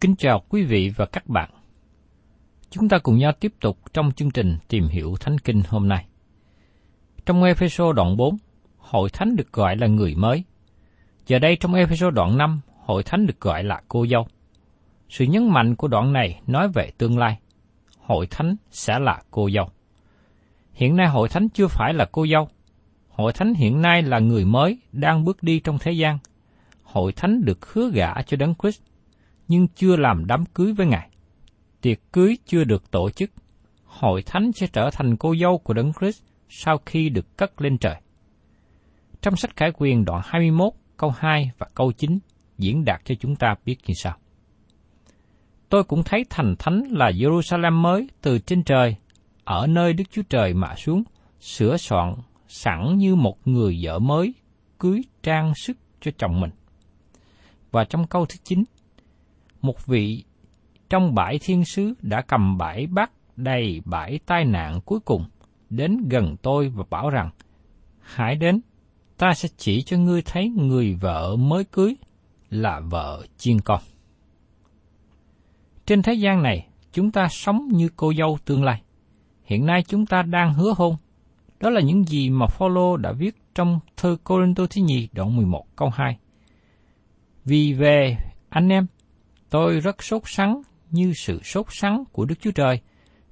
Kính 0.00 0.14
chào 0.16 0.42
quý 0.48 0.62
vị 0.62 0.92
và 0.96 1.06
các 1.06 1.28
bạn. 1.28 1.50
Chúng 2.70 2.88
ta 2.88 2.98
cùng 2.98 3.18
nhau 3.18 3.32
tiếp 3.40 3.52
tục 3.60 3.78
trong 3.92 4.12
chương 4.12 4.30
trình 4.30 4.56
tìm 4.68 4.88
hiểu 4.88 5.16
Thánh 5.20 5.38
Kinh 5.38 5.62
hôm 5.68 5.88
nay. 5.88 6.06
Trong 7.26 7.42
Epheso 7.42 7.92
đoạn 7.92 8.16
4, 8.16 8.36
hội 8.76 9.10
thánh 9.10 9.36
được 9.36 9.52
gọi 9.52 9.76
là 9.76 9.86
người 9.86 10.14
mới. 10.14 10.44
Giờ 11.26 11.38
đây 11.38 11.56
trong 11.56 11.74
Epheso 11.74 12.10
đoạn 12.10 12.38
5, 12.38 12.60
hội 12.84 13.02
thánh 13.02 13.26
được 13.26 13.40
gọi 13.40 13.64
là 13.64 13.82
cô 13.88 14.06
dâu. 14.06 14.26
Sự 15.08 15.24
nhấn 15.24 15.48
mạnh 15.50 15.74
của 15.74 15.88
đoạn 15.88 16.12
này 16.12 16.40
nói 16.46 16.68
về 16.68 16.90
tương 16.98 17.18
lai. 17.18 17.38
Hội 17.98 18.26
thánh 18.26 18.56
sẽ 18.70 18.98
là 18.98 19.22
cô 19.30 19.50
dâu. 19.50 19.70
Hiện 20.72 20.96
nay 20.96 21.08
hội 21.08 21.28
thánh 21.28 21.48
chưa 21.48 21.68
phải 21.68 21.94
là 21.94 22.04
cô 22.12 22.26
dâu. 22.26 22.48
Hội 23.08 23.32
thánh 23.32 23.54
hiện 23.54 23.82
nay 23.82 24.02
là 24.02 24.18
người 24.18 24.44
mới 24.44 24.78
đang 24.92 25.24
bước 25.24 25.42
đi 25.42 25.60
trong 25.60 25.78
thế 25.78 25.92
gian. 25.92 26.18
Hội 26.82 27.12
thánh 27.12 27.44
được 27.44 27.72
hứa 27.72 27.90
gả 27.90 28.22
cho 28.26 28.36
Đấng 28.36 28.54
Christ, 28.62 28.82
nhưng 29.48 29.68
chưa 29.68 29.96
làm 29.96 30.26
đám 30.26 30.44
cưới 30.46 30.72
với 30.72 30.86
Ngài. 30.86 31.08
Tiệc 31.80 31.98
cưới 32.12 32.38
chưa 32.46 32.64
được 32.64 32.90
tổ 32.90 33.10
chức. 33.10 33.30
Hội 33.84 34.22
thánh 34.22 34.50
sẽ 34.52 34.66
trở 34.72 34.90
thành 34.92 35.16
cô 35.16 35.34
dâu 35.36 35.58
của 35.58 35.74
Đấng 35.74 35.92
Christ 36.00 36.22
sau 36.48 36.78
khi 36.86 37.08
được 37.08 37.36
cất 37.36 37.62
lên 37.62 37.78
trời. 37.78 37.96
Trong 39.22 39.36
sách 39.36 39.56
Khải 39.56 39.72
Quyền 39.78 40.04
đoạn 40.04 40.22
21, 40.24 40.72
câu 40.96 41.12
2 41.18 41.50
và 41.58 41.66
câu 41.74 41.92
9 41.92 42.18
diễn 42.58 42.84
đạt 42.84 43.00
cho 43.04 43.14
chúng 43.20 43.36
ta 43.36 43.54
biết 43.64 43.76
như 43.86 43.94
sau. 43.96 44.16
Tôi 45.68 45.84
cũng 45.84 46.02
thấy 46.04 46.24
thành 46.30 46.54
thánh 46.58 46.82
là 46.90 47.10
Jerusalem 47.10 47.72
mới 47.72 48.08
từ 48.22 48.38
trên 48.38 48.62
trời, 48.62 48.96
ở 49.44 49.66
nơi 49.66 49.92
Đức 49.92 50.04
Chúa 50.10 50.22
Trời 50.28 50.54
mà 50.54 50.74
xuống, 50.74 51.02
sửa 51.40 51.76
soạn 51.76 52.14
sẵn 52.48 52.96
như 52.96 53.14
một 53.14 53.48
người 53.48 53.78
vợ 53.82 53.98
mới 53.98 54.34
cưới 54.78 55.00
trang 55.22 55.52
sức 55.54 55.76
cho 56.00 56.10
chồng 56.18 56.40
mình. 56.40 56.50
Và 57.70 57.84
trong 57.84 58.06
câu 58.06 58.26
thứ 58.26 58.36
9, 58.44 58.64
một 59.60 59.86
vị 59.86 60.24
trong 60.90 61.14
bãi 61.14 61.38
thiên 61.42 61.64
sứ 61.64 61.94
đã 62.02 62.22
cầm 62.22 62.58
bãi 62.58 62.86
bát 62.86 63.10
đầy 63.36 63.80
bãi 63.84 64.18
tai 64.26 64.44
nạn 64.44 64.80
cuối 64.84 65.00
cùng 65.00 65.24
đến 65.70 66.08
gần 66.08 66.36
tôi 66.42 66.68
và 66.68 66.84
bảo 66.90 67.10
rằng, 67.10 67.30
hãy 68.00 68.36
đến, 68.36 68.60
ta 69.18 69.34
sẽ 69.34 69.48
chỉ 69.56 69.82
cho 69.82 69.96
ngươi 69.96 70.22
thấy 70.22 70.48
người 70.48 70.94
vợ 70.94 71.36
mới 71.36 71.64
cưới 71.64 71.96
là 72.50 72.80
vợ 72.80 73.26
chiên 73.36 73.60
con. 73.60 73.80
Trên 75.86 76.02
thế 76.02 76.14
gian 76.14 76.42
này, 76.42 76.68
chúng 76.92 77.10
ta 77.10 77.28
sống 77.30 77.68
như 77.72 77.88
cô 77.96 78.12
dâu 78.18 78.38
tương 78.44 78.64
lai. 78.64 78.82
Hiện 79.44 79.66
nay 79.66 79.82
chúng 79.82 80.06
ta 80.06 80.22
đang 80.22 80.54
hứa 80.54 80.74
hôn. 80.76 80.96
Đó 81.60 81.70
là 81.70 81.80
những 81.80 82.04
gì 82.04 82.30
mà 82.30 82.46
Phaolô 82.46 82.96
đã 82.96 83.12
viết 83.12 83.36
trong 83.54 83.80
thư 83.96 84.16
Corinto 84.24 84.66
thứ 84.70 84.82
nhì 84.82 85.08
đoạn 85.12 85.36
11 85.36 85.64
câu 85.76 85.88
2. 85.88 86.18
Vì 87.44 87.72
về 87.72 88.16
anh 88.48 88.68
em, 88.68 88.86
tôi 89.50 89.80
rất 89.80 90.02
sốt 90.02 90.22
sắng 90.26 90.62
như 90.90 91.12
sự 91.12 91.40
sốt 91.42 91.66
sắng 91.70 92.04
của 92.12 92.24
Đức 92.24 92.34
Chúa 92.40 92.50
Trời, 92.50 92.80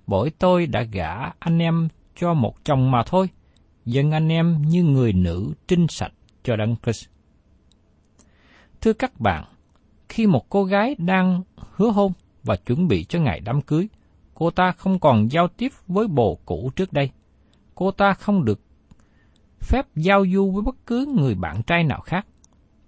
bởi 0.07 0.31
tôi 0.31 0.67
đã 0.67 0.83
gả 0.83 1.15
anh 1.39 1.59
em 1.59 1.89
cho 2.17 2.35
một 2.35 2.65
chồng 2.65 2.91
mà 2.91 3.03
thôi, 3.07 3.29
dân 3.85 4.11
anh 4.11 4.29
em 4.29 4.63
như 4.63 4.85
người 4.85 5.13
nữ 5.13 5.53
trinh 5.69 5.87
sạch 5.89 6.13
cho 6.45 6.57
Đấng 6.57 6.77
Christ. 6.83 7.07
Thưa 8.81 8.93
các 8.93 9.21
bạn, 9.21 9.45
khi 10.09 10.27
một 10.27 10.49
cô 10.49 10.65
gái 10.65 10.95
đang 10.99 11.43
hứa 11.57 11.91
hôn 11.91 12.13
và 12.45 12.57
chuẩn 12.57 12.89
bị 12.89 13.05
cho 13.05 13.21
ngày 13.21 13.41
đám 13.41 13.63
cưới, 13.63 13.89
cô 14.35 14.51
ta 14.51 14.73
không 14.73 14.99
còn 14.99 15.31
giao 15.31 15.49
tiếp 15.49 15.73
với 15.89 16.09
bồ 16.09 16.39
cũ 16.45 16.71
trước 16.77 16.93
đây. 16.93 17.11
Cô 17.75 17.91
ta 17.91 18.15
không 18.15 18.45
được 18.45 18.61
phép 19.61 19.87
giao 19.97 20.25
du 20.35 20.51
với 20.51 20.63
bất 20.63 20.77
cứ 20.87 21.07
người 21.19 21.35
bạn 21.35 21.63
trai 21.63 21.85
nào 21.85 22.01
khác. 22.01 22.27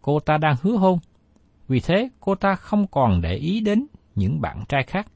Cô 0.02 0.20
ta 0.20 0.38
đang 0.38 0.56
hứa 0.62 0.76
hôn, 0.76 0.98
vì 1.68 1.80
thế 1.80 2.08
cô 2.20 2.34
ta 2.34 2.54
không 2.54 2.86
còn 2.86 3.20
để 3.20 3.34
ý 3.34 3.60
đến 3.60 3.86
những 4.14 4.40
bạn 4.40 4.64
trai 4.68 4.82
khác. 4.82 5.06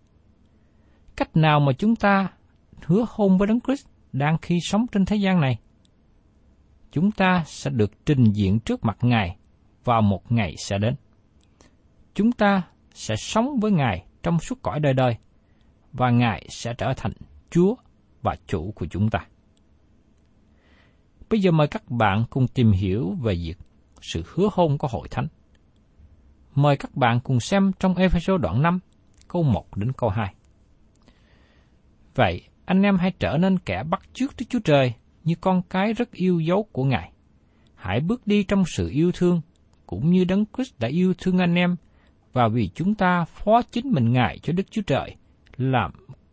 Cách 1.16 1.36
nào 1.36 1.60
mà 1.60 1.72
chúng 1.72 1.96
ta 1.96 2.28
hứa 2.86 3.04
hôn 3.08 3.38
với 3.38 3.48
Đấng 3.48 3.60
Christ 3.60 3.86
đang 4.12 4.38
khi 4.42 4.58
sống 4.62 4.86
trên 4.92 5.04
thế 5.04 5.16
gian 5.16 5.40
này? 5.40 5.58
Chúng 6.90 7.10
ta 7.10 7.42
sẽ 7.46 7.70
được 7.70 8.06
trình 8.06 8.24
diện 8.32 8.60
trước 8.60 8.84
mặt 8.84 8.96
Ngài 9.00 9.36
vào 9.84 10.02
một 10.02 10.32
ngày 10.32 10.54
sẽ 10.58 10.78
đến. 10.78 10.94
Chúng 12.14 12.32
ta 12.32 12.62
sẽ 12.94 13.16
sống 13.16 13.60
với 13.60 13.70
Ngài 13.70 14.04
trong 14.22 14.38
suốt 14.38 14.62
cõi 14.62 14.80
đời 14.80 14.94
đời, 14.94 15.16
và 15.92 16.10
Ngài 16.10 16.46
sẽ 16.50 16.74
trở 16.78 16.92
thành 16.96 17.12
Chúa 17.50 17.74
và 18.22 18.36
chủ 18.46 18.72
của 18.74 18.86
chúng 18.86 19.10
ta. 19.10 19.26
Bây 21.30 21.40
giờ 21.40 21.50
mời 21.50 21.66
các 21.66 21.90
bạn 21.90 22.24
cùng 22.30 22.48
tìm 22.48 22.72
hiểu 22.72 23.16
về 23.22 23.34
việc 23.34 23.58
sự 24.00 24.22
hứa 24.26 24.48
hôn 24.52 24.78
của 24.78 24.88
hội 24.88 25.08
thánh. 25.08 25.28
Mời 26.54 26.76
các 26.76 26.96
bạn 26.96 27.20
cùng 27.20 27.40
xem 27.40 27.72
trong 27.78 27.94
Ephesos 27.94 28.40
đoạn 28.40 28.62
5, 28.62 28.78
câu 29.28 29.42
1 29.42 29.76
đến 29.76 29.92
câu 29.92 30.10
2. 30.10 30.34
Vậy, 32.14 32.42
anh 32.64 32.82
em 32.82 32.96
hãy 32.96 33.12
trở 33.18 33.36
nên 33.38 33.58
kẻ 33.58 33.82
bắt 33.90 34.02
chước 34.12 34.34
Đức 34.38 34.46
Chúa 34.48 34.58
Trời 34.58 34.94
như 35.24 35.34
con 35.40 35.62
cái 35.62 35.92
rất 35.92 36.12
yêu 36.12 36.40
dấu 36.40 36.66
của 36.72 36.84
Ngài. 36.84 37.12
Hãy 37.74 38.00
bước 38.00 38.26
đi 38.26 38.42
trong 38.42 38.64
sự 38.66 38.88
yêu 38.88 39.12
thương, 39.14 39.40
cũng 39.86 40.10
như 40.10 40.24
Đấng 40.24 40.44
Christ 40.56 40.78
đã 40.78 40.88
yêu 40.88 41.14
thương 41.18 41.38
anh 41.38 41.54
em 41.54 41.76
và 42.32 42.48
vì 42.48 42.70
chúng 42.74 42.94
ta 42.94 43.24
phó 43.24 43.62
chính 43.62 43.90
mình 43.90 44.12
Ngài 44.12 44.38
cho 44.38 44.52
Đức 44.52 44.70
Chúa 44.70 44.82
Trời 44.82 45.16
làm 45.56 45.92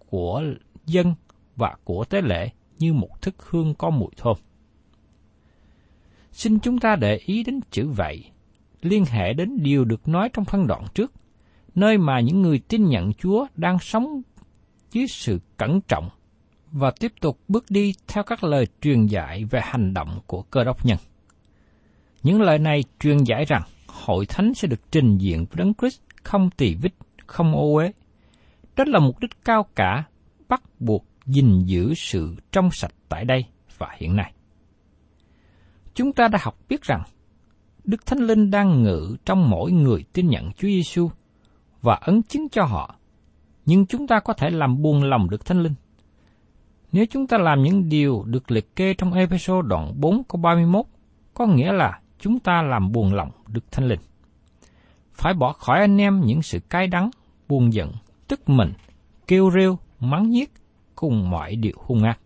của 0.10 0.44
dân 0.86 1.16
và 1.56 1.76
của 1.84 2.06
tế 2.10 2.22
lễ 2.22 2.50
như 2.80 2.94
một 2.94 3.22
thức 3.22 3.36
hương 3.50 3.76
có 3.76 3.90
mùi 3.90 4.10
thơm. 4.18 4.36
Xin 6.32 6.60
chúng 6.60 6.80
ta 6.80 6.96
để 6.96 7.20
ý 7.26 7.44
đến 7.44 7.60
chữ 7.72 7.88
vậy, 7.88 8.32
liên 8.82 9.06
hệ 9.06 9.34
đến 9.34 9.58
điều 9.62 9.86
được 9.86 10.08
nói 10.08 10.30
trong 10.34 10.46
phân 10.46 10.68
đoạn 10.68 10.86
trước, 10.94 11.12
nơi 11.76 11.98
mà 11.98 12.20
những 12.20 12.42
người 12.42 12.60
tin 12.60 12.86
nhận 12.86 13.14
Chúa 13.14 13.48
đang 13.56 13.80
sống 13.80 14.22
dưới 14.92 15.08
sự 15.08 15.40
cẩn 15.58 15.82
trọng 15.82 16.10
và 16.72 16.92
tiếp 17.00 17.12
tục 17.22 17.40
bước 17.48 17.66
đi 17.70 17.94
theo 18.08 18.24
các 18.24 18.44
lời 18.44 18.68
truyền 18.82 19.06
dạy 19.06 19.46
về 19.46 19.60
hành 19.64 19.94
động 19.94 20.20
của 20.28 20.42
cơ 20.42 20.64
đốc 20.64 20.86
nhân. 20.86 20.98
Những 22.24 22.42
lời 22.42 22.60
này 22.60 22.84
truyền 23.00 23.18
dạy 23.18 23.46
rằng 23.46 23.62
hội 23.88 24.26
thánh 24.26 24.54
sẽ 24.54 24.68
được 24.68 24.92
trình 24.92 25.18
diện 25.18 25.46
với 25.46 25.56
Đấng 25.58 25.74
Christ 25.74 26.02
không 26.24 26.50
tỳ 26.58 26.76
vít, 26.76 26.94
không 27.26 27.56
ô 27.56 27.76
uế. 27.76 27.92
Đó 28.76 28.84
là 28.88 29.00
mục 29.00 29.20
đích 29.20 29.44
cao 29.46 29.66
cả 29.76 30.04
bắt 30.48 30.62
buộc 30.80 31.06
gìn 31.26 31.64
giữ 31.66 31.94
sự 31.94 32.36
trong 32.52 32.70
sạch 32.72 32.94
tại 33.10 33.26
đây 33.26 33.46
và 33.78 33.96
hiện 33.98 34.16
nay. 34.16 34.34
Chúng 35.94 36.14
ta 36.14 36.28
đã 36.28 36.40
học 36.42 36.58
biết 36.70 36.82
rằng 36.82 37.04
Đức 37.84 38.06
Thánh 38.06 38.20
Linh 38.20 38.52
đang 38.52 38.84
ngự 38.84 39.16
trong 39.26 39.50
mỗi 39.50 39.72
người 39.72 40.06
tin 40.14 40.28
nhận 40.28 40.52
Chúa 40.52 40.68
Giêsu 40.68 41.10
và 41.82 41.96
ấn 41.96 42.22
chứng 42.22 42.50
cho 42.50 42.64
họ. 42.64 42.96
Nhưng 43.66 43.86
chúng 43.86 44.08
ta 44.08 44.20
có 44.20 44.34
thể 44.34 44.50
làm 44.50 44.82
buồn 44.82 45.04
lòng 45.04 45.30
Đức 45.30 45.46
Thánh 45.46 45.64
Linh. 45.64 45.74
Nếu 46.92 47.06
chúng 47.10 47.28
ta 47.28 47.38
làm 47.38 47.64
những 47.64 47.90
điều 47.90 48.24
được 48.24 48.52
liệt 48.52 48.76
kê 48.76 48.94
trong 48.94 49.14
episode 49.14 49.68
đoạn 49.68 49.94
4 49.96 50.24
câu 50.24 50.42
31, 50.42 50.86
có 51.34 51.46
nghĩa 51.46 51.72
là 51.72 52.00
chúng 52.20 52.40
ta 52.40 52.62
làm 52.62 52.92
buồn 52.92 53.14
lòng 53.14 53.32
Đức 53.48 53.72
Thánh 53.72 53.88
Linh. 53.88 54.00
Phải 55.14 55.34
bỏ 55.34 55.54
khỏi 55.54 55.80
anh 55.80 55.98
em 56.02 56.22
những 56.26 56.42
sự 56.42 56.60
cay 56.60 56.88
đắng, 56.88 57.10
buồn 57.48 57.74
giận, 57.74 57.92
tức 58.28 58.50
mình, 58.50 58.74
kêu 59.28 59.52
rêu, 59.52 59.78
mắng 60.00 60.30
nhiếc 60.30 60.52
cùng 60.96 61.30
mọi 61.30 61.56
điều 61.56 61.76
hung 61.78 62.04
ác. 62.04 62.20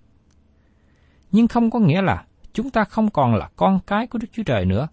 Nhưng 1.31 1.47
không 1.47 1.71
có 1.71 1.79
nghĩa 1.79 2.01
là 2.01 2.25
chúng 2.53 2.69
ta 2.69 2.83
không 2.83 3.09
còn 3.09 3.35
là 3.35 3.50
con 3.55 3.79
cái 3.88 4.07
của 4.07 4.19
Đức 4.19 4.27
Chúa 4.31 4.44
Trời 4.44 4.65
nữa, 4.65 4.88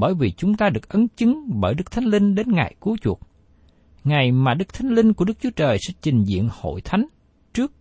bởi 0.00 0.14
vì 0.14 0.30
chúng 0.30 0.54
ta 0.54 0.70
được 0.70 0.88
ấn 0.88 1.08
chứng 1.08 1.50
bởi 1.60 1.74
Đức 1.74 1.90
Thánh 1.90 2.04
Linh 2.04 2.34
đến 2.34 2.46
ngày 2.52 2.74
cứu 2.80 2.96
chuộc. 3.02 3.20
Ngày 4.04 4.32
mà 4.32 4.54
Đức 4.54 4.72
Thánh 4.72 4.88
Linh 4.88 5.12
của 5.12 5.24
Đức 5.24 5.40
Chúa 5.40 5.50
Trời 5.56 5.78
sẽ 5.80 5.94
trình 6.02 6.24
diện 6.24 6.48
hội 6.52 6.80
thánh 6.80 7.06
trước 7.54 7.72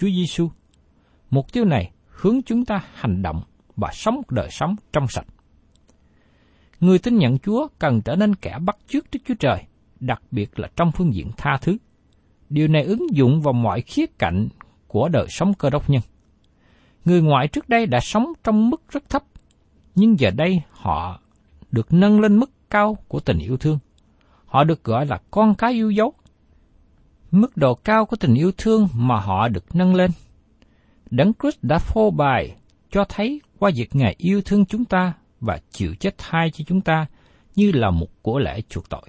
Chúa 0.00 0.06
Giêsu. 0.06 0.48
Mục 1.30 1.52
tiêu 1.52 1.64
này 1.64 1.90
hướng 2.06 2.42
chúng 2.42 2.64
ta 2.64 2.84
hành 2.94 3.22
động 3.22 3.42
và 3.76 3.90
sống 3.92 4.14
một 4.14 4.30
đời 4.30 4.48
sống 4.50 4.76
trong 4.92 5.08
sạch. 5.08 5.26
Người 6.80 6.98
tin 6.98 7.18
nhận 7.18 7.38
Chúa 7.38 7.68
cần 7.78 8.02
trở 8.02 8.16
nên 8.16 8.34
kẻ 8.34 8.58
bắt 8.66 8.76
chước 8.88 9.04
Đức 9.12 9.20
Chúa 9.28 9.34
Trời, 9.34 9.64
đặc 10.00 10.22
biệt 10.30 10.58
là 10.58 10.68
trong 10.76 10.92
phương 10.92 11.14
diện 11.14 11.30
tha 11.36 11.58
thứ. 11.62 11.76
Điều 12.48 12.68
này 12.68 12.84
ứng 12.84 13.06
dụng 13.12 13.40
vào 13.40 13.52
mọi 13.52 13.80
khía 13.80 14.06
cạnh 14.18 14.48
của 14.86 15.08
đời 15.08 15.26
sống 15.28 15.54
cơ 15.54 15.70
đốc 15.70 15.90
nhân. 15.90 16.02
Người 17.04 17.22
ngoại 17.22 17.48
trước 17.48 17.68
đây 17.68 17.86
đã 17.86 18.00
sống 18.02 18.32
trong 18.44 18.70
mức 18.70 18.82
rất 18.90 19.08
thấp, 19.08 19.22
nhưng 19.94 20.18
giờ 20.18 20.30
đây 20.30 20.62
họ 20.70 21.20
được 21.70 21.92
nâng 21.92 22.20
lên 22.20 22.36
mức 22.36 22.50
cao 22.70 22.98
của 23.08 23.20
tình 23.20 23.38
yêu 23.38 23.56
thương. 23.56 23.78
Họ 24.46 24.64
được 24.64 24.84
gọi 24.84 25.06
là 25.06 25.20
con 25.30 25.54
cái 25.54 25.72
yêu 25.72 25.90
dấu. 25.90 26.12
Mức 27.30 27.56
độ 27.56 27.74
cao 27.74 28.06
của 28.06 28.16
tình 28.16 28.34
yêu 28.34 28.52
thương 28.58 28.88
mà 28.94 29.20
họ 29.20 29.48
được 29.48 29.64
nâng 29.74 29.94
lên. 29.94 30.10
Đấng 31.10 31.32
Christ 31.42 31.58
đã 31.62 31.78
phô 31.78 32.10
bày, 32.10 32.56
cho 32.90 33.04
thấy 33.08 33.40
qua 33.58 33.70
việc 33.74 33.96
Ngài 33.96 34.14
yêu 34.18 34.42
thương 34.44 34.66
chúng 34.66 34.84
ta 34.84 35.12
và 35.40 35.58
chịu 35.70 35.94
chết 35.94 36.14
thay 36.18 36.50
cho 36.50 36.64
chúng 36.66 36.80
ta 36.80 37.06
như 37.54 37.72
là 37.72 37.90
một 37.90 38.22
của 38.22 38.38
lễ 38.38 38.60
chuộc 38.68 38.88
tội. 38.88 39.02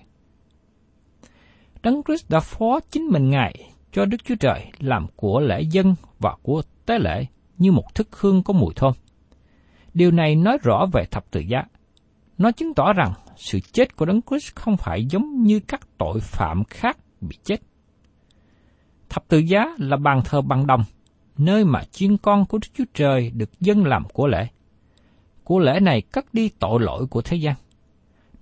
Đấng 1.83 2.01
Christ 2.03 2.29
đã 2.29 2.39
phó 2.39 2.79
chính 2.91 3.03
mình 3.05 3.29
Ngài 3.29 3.71
cho 3.91 4.05
Đức 4.05 4.17
Chúa 4.25 4.35
Trời 4.35 4.65
làm 4.79 5.07
của 5.15 5.39
lễ 5.39 5.61
dân 5.61 5.95
và 6.19 6.35
của 6.41 6.61
tế 6.85 6.99
lễ 6.99 7.25
như 7.57 7.71
một 7.71 7.95
thức 7.95 8.07
hương 8.19 8.43
có 8.43 8.53
mùi 8.53 8.73
thơm. 8.75 8.93
Điều 9.93 10.11
này 10.11 10.35
nói 10.35 10.57
rõ 10.63 10.85
về 10.93 11.05
thập 11.11 11.31
tự 11.31 11.39
giá. 11.39 11.63
Nó 12.37 12.51
chứng 12.51 12.73
tỏ 12.73 12.93
rằng 12.93 13.13
sự 13.35 13.59
chết 13.59 13.95
của 13.95 14.05
Đấng 14.05 14.21
Christ 14.21 14.55
không 14.55 14.77
phải 14.77 15.05
giống 15.05 15.43
như 15.43 15.59
các 15.59 15.81
tội 15.97 16.19
phạm 16.21 16.63
khác 16.63 16.97
bị 17.21 17.37
chết. 17.43 17.57
Thập 19.09 19.27
tự 19.27 19.37
giá 19.37 19.65
là 19.77 19.97
bàn 19.97 20.21
thờ 20.25 20.41
bằng 20.41 20.67
đồng, 20.67 20.83
nơi 21.37 21.65
mà 21.65 21.83
chiên 21.83 22.17
con 22.17 22.45
của 22.45 22.57
Đức 22.57 22.67
Chúa 22.73 22.83
Trời 22.93 23.31
được 23.35 23.59
dân 23.59 23.85
làm 23.85 24.03
của 24.13 24.27
lễ. 24.27 24.47
Của 25.43 25.59
lễ 25.59 25.79
này 25.79 26.01
cất 26.01 26.33
đi 26.33 26.49
tội 26.59 26.79
lỗi 26.81 27.07
của 27.09 27.21
thế 27.21 27.37
gian. 27.37 27.55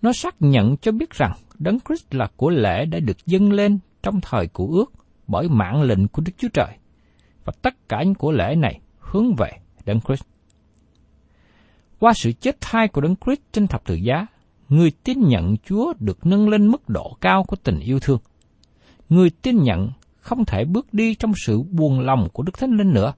Nó 0.02 0.14
xác 0.14 0.36
nhận 0.40 0.78
cho 0.78 0.92
biết 0.92 1.10
rằng 1.10 1.34
Đấng 1.60 1.80
Christ 1.80 2.14
là 2.14 2.28
của 2.36 2.50
lễ 2.50 2.86
đã 2.86 3.00
được 3.00 3.26
dâng 3.26 3.52
lên 3.52 3.80
trong 4.04 4.22
thời 4.22 4.48
của 4.48 4.68
ước 4.68 4.94
bởi 5.28 5.50
mạng 5.50 5.82
lệnh 5.82 6.08
của 6.08 6.22
Đức 6.26 6.34
Chúa 6.38 6.50
Trời. 6.54 6.78
Và 7.46 7.54
tất 7.62 7.90
cả 7.90 8.04
những 8.04 8.16
của 8.16 8.32
lễ 8.32 8.56
này 8.56 8.80
hướng 9.00 9.36
về 9.36 9.50
Đấng 9.86 10.02
Christ. 10.02 10.24
Qua 12.00 12.14
sự 12.14 12.32
chết 12.32 12.62
thai 12.62 12.88
của 12.88 13.02
Đấng 13.02 13.16
Christ 13.26 13.40
trên 13.52 13.68
thập 13.68 13.86
tự 13.86 13.96
giá, 13.96 14.28
người 14.70 14.92
tin 15.04 15.20
nhận 15.28 15.56
Chúa 15.58 15.94
được 16.00 16.26
nâng 16.26 16.50
lên 16.50 16.68
mức 16.68 16.90
độ 16.90 17.18
cao 17.22 17.44
của 17.44 17.56
tình 17.64 17.80
yêu 17.80 18.00
thương. 18.00 18.20
Người 19.10 19.30
tin 19.30 19.64
nhận 19.64 19.90
không 20.18 20.46
thể 20.46 20.66
bước 20.66 20.94
đi 20.94 21.16
trong 21.16 21.32
sự 21.46 21.62
buồn 21.62 22.00
lòng 22.00 22.28
của 22.34 22.44
Đức 22.44 22.58
Thánh 22.60 22.78
Linh 22.78 22.94
nữa. 22.94 23.14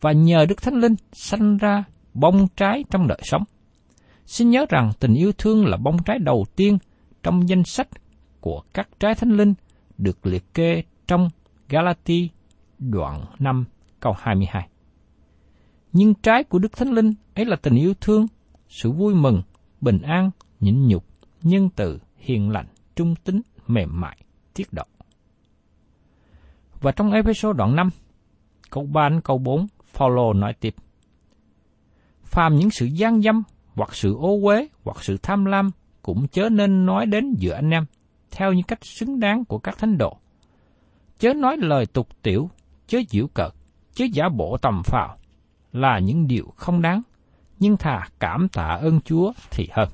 Và 0.00 0.12
nhờ 0.12 0.46
Đức 0.48 0.62
Thánh 0.62 0.80
Linh 0.80 0.94
sanh 1.12 1.56
ra 1.56 1.84
bông 2.14 2.46
trái 2.56 2.84
trong 2.90 3.08
đời 3.08 3.20
sống. 3.22 3.42
Xin 4.26 4.50
nhớ 4.50 4.66
rằng 4.68 4.90
tình 5.00 5.14
yêu 5.14 5.32
thương 5.38 5.66
là 5.66 5.76
bông 5.76 6.02
trái 6.02 6.18
đầu 6.18 6.44
tiên 6.56 6.78
trong 7.22 7.48
danh 7.48 7.64
sách 7.64 7.88
của 8.40 8.62
các 8.74 8.88
trái 9.00 9.14
thánh 9.14 9.30
linh 9.30 9.54
được 9.98 10.26
liệt 10.26 10.54
kê 10.54 10.82
trong 11.06 11.28
Galati 11.68 12.28
đoạn 12.78 13.24
5 13.38 13.64
câu 14.00 14.14
22. 14.18 14.68
Nhưng 15.92 16.14
trái 16.14 16.44
của 16.44 16.58
Đức 16.58 16.72
Thánh 16.72 16.88
Linh 16.88 17.12
ấy 17.34 17.44
là 17.44 17.56
tình 17.56 17.74
yêu 17.74 17.94
thương, 18.00 18.26
sự 18.68 18.90
vui 18.90 19.14
mừng, 19.14 19.42
bình 19.80 20.02
an, 20.02 20.30
nhịn 20.60 20.88
nhục, 20.88 21.04
nhân 21.42 21.68
từ, 21.76 21.98
hiền 22.16 22.50
lành, 22.50 22.66
trung 22.96 23.14
tính, 23.24 23.40
mềm 23.66 24.00
mại, 24.00 24.18
tiết 24.54 24.72
độ. 24.72 24.82
Và 26.80 26.92
trong 26.92 27.12
episode 27.12 27.56
đoạn 27.56 27.76
5, 27.76 27.90
câu 28.70 28.86
3 28.86 29.08
đến 29.08 29.20
câu 29.20 29.38
4, 29.38 29.66
Paulo 29.94 30.32
nói 30.32 30.54
tiếp. 30.60 30.74
Phàm 32.22 32.56
những 32.56 32.70
sự 32.70 32.86
gian 32.86 33.22
dâm, 33.22 33.42
hoặc 33.74 33.94
sự 33.94 34.16
ô 34.16 34.40
uế, 34.42 34.68
hoặc 34.84 35.04
sự 35.04 35.16
tham 35.22 35.44
lam, 35.44 35.70
cũng 36.02 36.28
chớ 36.28 36.48
nên 36.48 36.86
nói 36.86 37.06
đến 37.06 37.34
giữa 37.38 37.54
anh 37.54 37.70
em, 37.70 37.84
theo 38.30 38.52
những 38.52 38.66
cách 38.66 38.84
xứng 38.84 39.20
đáng 39.20 39.44
của 39.44 39.58
các 39.58 39.78
thánh 39.78 39.98
độ. 39.98 40.16
Chớ 41.18 41.34
nói 41.34 41.56
lời 41.56 41.86
tục 41.86 42.08
tiểu, 42.22 42.50
chớ 42.86 42.98
diễu 43.08 43.26
cợt, 43.26 43.52
chớ 43.94 44.04
giả 44.12 44.28
bộ 44.28 44.56
tầm 44.62 44.82
phào, 44.84 45.16
là 45.72 45.98
những 45.98 46.26
điều 46.26 46.52
không 46.56 46.82
đáng, 46.82 47.02
nhưng 47.58 47.76
thà 47.76 48.08
cảm 48.20 48.48
tạ 48.48 48.78
ơn 48.82 49.00
Chúa 49.00 49.32
thì 49.50 49.68
hơn. 49.72 49.88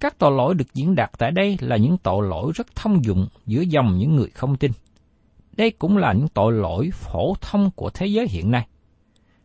Các 0.00 0.18
tội 0.18 0.32
lỗi 0.32 0.54
được 0.54 0.74
diễn 0.74 0.94
đạt 0.94 1.10
tại 1.18 1.30
đây 1.30 1.56
là 1.60 1.76
những 1.76 1.98
tội 1.98 2.28
lỗi 2.28 2.52
rất 2.54 2.66
thông 2.74 3.04
dụng 3.04 3.28
giữa 3.46 3.60
dòng 3.60 3.98
những 3.98 4.16
người 4.16 4.30
không 4.30 4.56
tin. 4.56 4.72
Đây 5.56 5.70
cũng 5.70 5.96
là 5.96 6.12
những 6.12 6.28
tội 6.28 6.52
lỗi 6.52 6.90
phổ 6.92 7.34
thông 7.40 7.70
của 7.70 7.90
thế 7.90 8.06
giới 8.06 8.28
hiện 8.28 8.50
nay. 8.50 8.66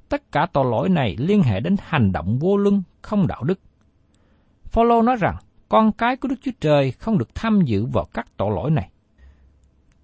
Tất 0.09 0.31
cả 0.31 0.47
tội 0.53 0.65
lỗi 0.65 0.89
này 0.89 1.15
liên 1.19 1.43
hệ 1.43 1.59
đến 1.59 1.75
hành 1.79 2.11
động 2.11 2.39
vô 2.39 2.57
luân, 2.57 2.83
không 3.01 3.27
đạo 3.27 3.43
đức. 3.43 3.59
Phaolô 4.63 5.01
nói 5.01 5.15
rằng, 5.19 5.35
con 5.69 5.91
cái 5.91 6.17
của 6.17 6.27
Đức 6.27 6.35
Chúa 6.43 6.51
Trời 6.59 6.91
không 6.91 7.17
được 7.17 7.35
tham 7.35 7.61
dự 7.61 7.85
vào 7.85 8.05
các 8.13 8.27
tội 8.37 8.51
lỗi 8.55 8.71
này. 8.71 8.89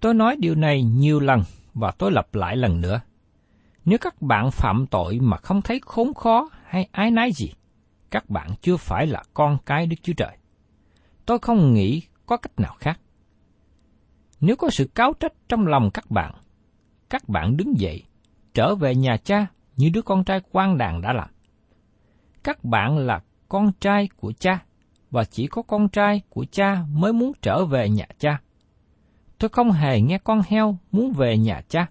Tôi 0.00 0.14
nói 0.14 0.36
điều 0.38 0.54
này 0.54 0.82
nhiều 0.82 1.20
lần 1.20 1.42
và 1.74 1.90
tôi 1.90 2.12
lặp 2.12 2.34
lại 2.34 2.56
lần 2.56 2.80
nữa. 2.80 3.00
Nếu 3.84 3.98
các 3.98 4.22
bạn 4.22 4.50
phạm 4.50 4.86
tội 4.86 5.18
mà 5.20 5.36
không 5.36 5.62
thấy 5.62 5.80
khốn 5.84 6.14
khó 6.14 6.50
hay 6.64 6.88
ái 6.92 7.10
nái 7.10 7.32
gì, 7.32 7.52
các 8.10 8.30
bạn 8.30 8.50
chưa 8.60 8.76
phải 8.76 9.06
là 9.06 9.22
con 9.34 9.58
cái 9.66 9.86
Đức 9.86 9.96
Chúa 10.02 10.12
Trời. 10.16 10.36
Tôi 11.26 11.38
không 11.38 11.74
nghĩ 11.74 12.02
có 12.26 12.36
cách 12.36 12.60
nào 12.60 12.74
khác. 12.78 13.00
Nếu 14.40 14.56
có 14.56 14.70
sự 14.70 14.90
cáo 14.94 15.12
trách 15.20 15.32
trong 15.48 15.66
lòng 15.66 15.90
các 15.94 16.10
bạn, 16.10 16.34
các 17.10 17.28
bạn 17.28 17.56
đứng 17.56 17.80
dậy, 17.80 18.04
trở 18.54 18.74
về 18.74 18.94
nhà 18.94 19.16
cha 19.24 19.46
như 19.76 19.90
đứa 19.90 20.02
con 20.02 20.24
trai 20.24 20.40
quan 20.52 20.78
đàn 20.78 21.00
đã 21.00 21.12
làm. 21.12 21.30
Các 22.42 22.64
bạn 22.64 22.98
là 22.98 23.22
con 23.48 23.72
trai 23.80 24.08
của 24.16 24.32
cha, 24.38 24.64
và 25.10 25.24
chỉ 25.24 25.46
có 25.46 25.62
con 25.62 25.88
trai 25.88 26.22
của 26.28 26.44
cha 26.50 26.84
mới 26.92 27.12
muốn 27.12 27.32
trở 27.42 27.64
về 27.64 27.88
nhà 27.88 28.06
cha. 28.18 28.40
Tôi 29.38 29.48
không 29.48 29.70
hề 29.70 30.00
nghe 30.00 30.18
con 30.18 30.42
heo 30.48 30.78
muốn 30.92 31.12
về 31.12 31.38
nhà 31.38 31.62
cha. 31.68 31.86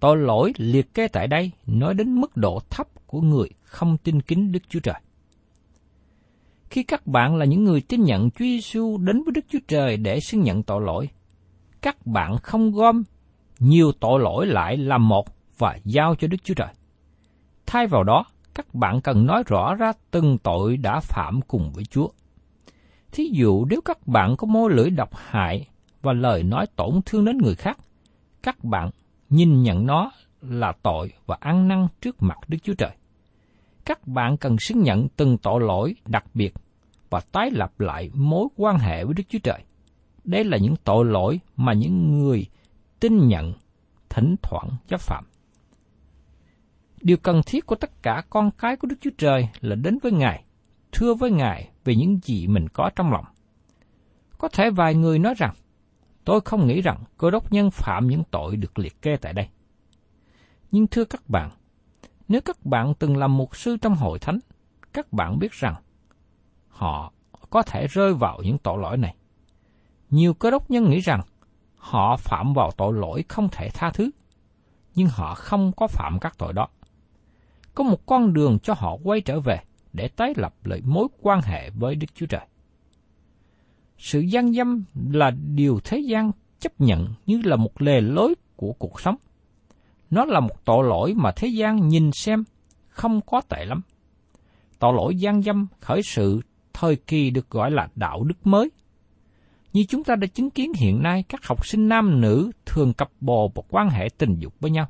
Tội 0.00 0.16
lỗi 0.16 0.52
liệt 0.56 0.94
kê 0.94 1.08
tại 1.08 1.26
đây 1.26 1.50
nói 1.66 1.94
đến 1.94 2.14
mức 2.14 2.36
độ 2.36 2.60
thấp 2.70 2.86
của 3.06 3.20
người 3.20 3.48
không 3.62 3.96
tin 3.96 4.22
kính 4.22 4.52
Đức 4.52 4.62
Chúa 4.68 4.80
Trời. 4.80 5.00
Khi 6.70 6.82
các 6.82 7.06
bạn 7.06 7.36
là 7.36 7.44
những 7.44 7.64
người 7.64 7.80
tin 7.80 8.04
nhận 8.04 8.30
Chúa 8.30 8.44
Giêsu 8.44 8.98
đến 8.98 9.22
với 9.24 9.32
Đức 9.34 9.44
Chúa 9.48 9.58
Trời 9.68 9.96
để 9.96 10.20
xưng 10.20 10.42
nhận 10.42 10.62
tội 10.62 10.82
lỗi, 10.86 11.08
các 11.82 12.06
bạn 12.06 12.38
không 12.38 12.72
gom 12.72 13.02
nhiều 13.58 13.92
tội 14.00 14.20
lỗi 14.20 14.46
lại 14.46 14.76
làm 14.76 15.08
một 15.08 15.26
và 15.58 15.78
giao 15.84 16.14
cho 16.14 16.28
Đức 16.28 16.36
Chúa 16.44 16.54
Trời. 16.54 16.68
Thay 17.66 17.86
vào 17.86 18.04
đó, 18.04 18.24
các 18.54 18.74
bạn 18.74 19.00
cần 19.00 19.26
nói 19.26 19.42
rõ 19.46 19.74
ra 19.74 19.92
từng 20.10 20.38
tội 20.38 20.76
đã 20.76 21.00
phạm 21.00 21.40
cùng 21.40 21.72
với 21.72 21.84
Chúa. 21.84 22.08
Thí 23.12 23.30
dụ 23.32 23.64
nếu 23.64 23.80
các 23.84 24.06
bạn 24.06 24.36
có 24.36 24.46
môi 24.46 24.72
lưỡi 24.72 24.90
độc 24.90 25.10
hại 25.14 25.66
và 26.02 26.12
lời 26.12 26.42
nói 26.42 26.66
tổn 26.76 27.00
thương 27.06 27.24
đến 27.24 27.38
người 27.38 27.54
khác, 27.54 27.78
các 28.42 28.64
bạn 28.64 28.90
nhìn 29.30 29.62
nhận 29.62 29.86
nó 29.86 30.12
là 30.40 30.72
tội 30.82 31.12
và 31.26 31.36
ăn 31.40 31.68
năn 31.68 31.86
trước 32.00 32.22
mặt 32.22 32.38
Đức 32.48 32.58
Chúa 32.62 32.74
Trời. 32.78 32.90
Các 33.84 34.06
bạn 34.06 34.36
cần 34.36 34.58
xứng 34.58 34.82
nhận 34.82 35.08
từng 35.16 35.38
tội 35.38 35.60
lỗi 35.60 35.94
đặc 36.06 36.24
biệt 36.34 36.54
và 37.10 37.20
tái 37.32 37.50
lập 37.50 37.80
lại 37.80 38.10
mối 38.14 38.48
quan 38.56 38.78
hệ 38.78 39.04
với 39.04 39.14
Đức 39.14 39.24
Chúa 39.28 39.38
Trời. 39.42 39.64
Đây 40.24 40.44
là 40.44 40.58
những 40.58 40.74
tội 40.84 41.04
lỗi 41.04 41.40
mà 41.56 41.72
những 41.72 42.18
người 42.18 42.46
tin 43.00 43.28
nhận 43.28 43.52
thỉnh 44.08 44.34
thoảng 44.42 44.68
chấp 44.88 45.00
phạm. 45.00 45.24
Điều 47.02 47.16
cần 47.16 47.40
thiết 47.46 47.66
của 47.66 47.76
tất 47.76 48.02
cả 48.02 48.22
con 48.30 48.50
cái 48.50 48.76
của 48.76 48.88
Đức 48.88 48.96
Chúa 49.00 49.10
Trời 49.18 49.48
là 49.60 49.76
đến 49.76 49.98
với 50.02 50.12
Ngài, 50.12 50.44
thưa 50.92 51.14
với 51.14 51.30
Ngài 51.30 51.68
về 51.84 51.94
những 51.94 52.18
gì 52.22 52.46
mình 52.46 52.68
có 52.68 52.90
trong 52.96 53.12
lòng. 53.12 53.24
Có 54.38 54.48
thể 54.48 54.70
vài 54.70 54.94
người 54.94 55.18
nói 55.18 55.34
rằng, 55.36 55.54
tôi 56.24 56.40
không 56.40 56.66
nghĩ 56.66 56.80
rằng 56.80 57.04
cơ 57.18 57.30
đốc 57.30 57.52
nhân 57.52 57.70
phạm 57.70 58.06
những 58.06 58.22
tội 58.30 58.56
được 58.56 58.78
liệt 58.78 59.02
kê 59.02 59.16
tại 59.16 59.32
đây. 59.32 59.48
Nhưng 60.70 60.86
thưa 60.86 61.04
các 61.04 61.28
bạn, 61.28 61.50
nếu 62.28 62.40
các 62.40 62.66
bạn 62.66 62.94
từng 62.98 63.16
làm 63.16 63.36
mục 63.36 63.56
sư 63.56 63.76
trong 63.82 63.94
hội 63.94 64.18
thánh, 64.18 64.38
các 64.92 65.12
bạn 65.12 65.38
biết 65.38 65.52
rằng 65.52 65.74
họ 66.68 67.12
có 67.50 67.62
thể 67.62 67.86
rơi 67.86 68.14
vào 68.14 68.42
những 68.42 68.58
tội 68.58 68.78
lỗi 68.78 68.96
này. 68.96 69.14
Nhiều 70.10 70.34
cơ 70.34 70.50
đốc 70.50 70.70
nhân 70.70 70.90
nghĩ 70.90 71.00
rằng 71.00 71.20
họ 71.76 72.16
phạm 72.16 72.52
vào 72.54 72.70
tội 72.70 72.92
lỗi 72.92 73.24
không 73.28 73.48
thể 73.52 73.70
tha 73.74 73.90
thứ, 73.90 74.10
nhưng 74.94 75.08
họ 75.08 75.34
không 75.34 75.72
có 75.76 75.86
phạm 75.86 76.18
các 76.20 76.38
tội 76.38 76.52
đó. 76.52 76.68
Có 77.74 77.84
một 77.84 78.06
con 78.06 78.32
đường 78.32 78.58
cho 78.58 78.74
họ 78.74 78.96
quay 79.04 79.20
trở 79.20 79.40
về 79.40 79.60
để 79.92 80.08
tái 80.08 80.32
lập 80.36 80.54
lại 80.64 80.80
mối 80.84 81.08
quan 81.20 81.42
hệ 81.42 81.70
với 81.70 81.94
Đức 81.94 82.06
Chúa 82.14 82.26
Trời. 82.26 82.46
Sự 84.00 84.20
gian 84.20 84.52
dâm 84.52 84.84
là 85.12 85.30
điều 85.54 85.80
thế 85.84 85.98
gian 85.98 86.30
chấp 86.58 86.80
nhận 86.80 87.08
như 87.26 87.40
là 87.44 87.56
một 87.56 87.82
lề 87.82 88.00
lối 88.00 88.34
của 88.56 88.72
cuộc 88.72 89.00
sống. 89.00 89.16
Nó 90.10 90.24
là 90.24 90.40
một 90.40 90.64
tội 90.64 90.84
lỗi 90.88 91.14
mà 91.16 91.32
thế 91.36 91.48
gian 91.48 91.88
nhìn 91.88 92.12
xem 92.12 92.44
không 92.88 93.20
có 93.20 93.40
tệ 93.48 93.64
lắm. 93.64 93.80
Tội 94.78 94.94
lỗi 94.94 95.16
gian 95.16 95.42
dâm 95.42 95.66
khởi 95.80 96.02
sự 96.02 96.40
thời 96.72 96.96
kỳ 96.96 97.30
được 97.30 97.50
gọi 97.50 97.70
là 97.70 97.88
đạo 97.94 98.24
đức 98.24 98.46
mới. 98.46 98.70
Như 99.72 99.84
chúng 99.88 100.04
ta 100.04 100.14
đã 100.16 100.26
chứng 100.26 100.50
kiến 100.50 100.72
hiện 100.76 101.02
nay 101.02 101.24
các 101.28 101.46
học 101.46 101.66
sinh 101.66 101.88
nam 101.88 102.20
nữ 102.20 102.50
thường 102.66 102.92
cặp 102.92 103.10
bồ 103.20 103.52
một 103.54 103.64
quan 103.70 103.90
hệ 103.90 104.08
tình 104.18 104.38
dục 104.38 104.54
với 104.60 104.70
nhau. 104.70 104.88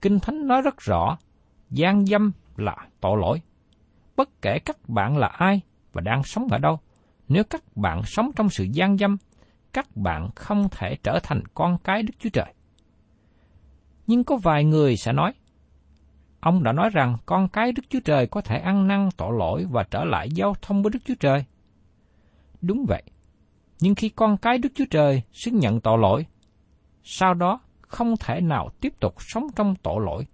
Kinh 0.00 0.20
Thánh 0.20 0.46
nói 0.48 0.62
rất 0.62 0.80
rõ, 0.80 1.18
gian 1.70 2.06
dâm 2.06 2.32
là 2.56 2.76
tội 3.00 3.18
lỗi. 3.20 3.40
Bất 4.16 4.42
kể 4.42 4.58
các 4.58 4.88
bạn 4.88 5.16
là 5.16 5.26
ai 5.26 5.60
và 5.92 6.00
đang 6.00 6.22
sống 6.24 6.48
ở 6.50 6.58
đâu, 6.58 6.78
nếu 7.28 7.44
các 7.44 7.76
bạn 7.76 8.02
sống 8.04 8.30
trong 8.36 8.50
sự 8.50 8.64
gian 8.64 8.98
dâm, 8.98 9.16
các 9.72 9.96
bạn 9.96 10.30
không 10.34 10.68
thể 10.70 10.96
trở 11.02 11.18
thành 11.22 11.42
con 11.54 11.78
cái 11.78 12.02
Đức 12.02 12.14
Chúa 12.18 12.30
Trời. 12.32 12.54
Nhưng 14.06 14.24
có 14.24 14.36
vài 14.36 14.64
người 14.64 14.96
sẽ 14.96 15.12
nói, 15.12 15.32
ông 16.40 16.62
đã 16.62 16.72
nói 16.72 16.90
rằng 16.92 17.16
con 17.26 17.48
cái 17.48 17.72
Đức 17.72 17.82
Chúa 17.88 18.00
Trời 18.00 18.26
có 18.26 18.40
thể 18.40 18.58
ăn 18.58 18.88
năn 18.88 19.08
tội 19.16 19.32
lỗi 19.38 19.66
và 19.70 19.82
trở 19.82 20.04
lại 20.04 20.28
giao 20.30 20.54
thông 20.62 20.82
với 20.82 20.90
Đức 20.90 20.98
Chúa 21.04 21.14
Trời. 21.20 21.44
Đúng 22.60 22.84
vậy, 22.88 23.02
nhưng 23.80 23.94
khi 23.94 24.08
con 24.08 24.36
cái 24.36 24.58
Đức 24.58 24.68
Chúa 24.74 24.84
Trời 24.90 25.22
xứng 25.32 25.58
nhận 25.58 25.80
tội 25.80 25.98
lỗi, 25.98 26.26
sau 27.02 27.34
đó 27.34 27.60
không 27.80 28.14
thể 28.20 28.40
nào 28.40 28.68
tiếp 28.80 29.00
tục 29.00 29.14
sống 29.18 29.46
trong 29.56 29.74
tội 29.82 30.04
lỗi. 30.04 30.26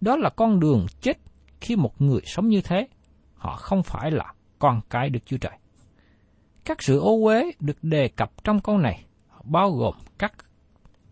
Đó 0.00 0.16
là 0.16 0.30
con 0.30 0.60
đường 0.60 0.86
chết 1.00 1.18
khi 1.60 1.76
một 1.76 2.02
người 2.02 2.20
sống 2.24 2.48
như 2.48 2.60
thế, 2.60 2.88
họ 3.34 3.56
không 3.56 3.82
phải 3.82 4.10
là 4.10 4.32
con 4.58 4.80
cái 4.90 5.10
Đức 5.10 5.20
Chúa 5.26 5.38
Trời. 5.38 5.52
Các 6.64 6.82
sự 6.82 6.98
ô 6.98 7.24
uế 7.24 7.52
được 7.60 7.76
đề 7.82 8.08
cập 8.08 8.44
trong 8.44 8.60
câu 8.60 8.78
này 8.78 9.04
bao 9.44 9.70
gồm 9.70 9.94
các 10.18 10.32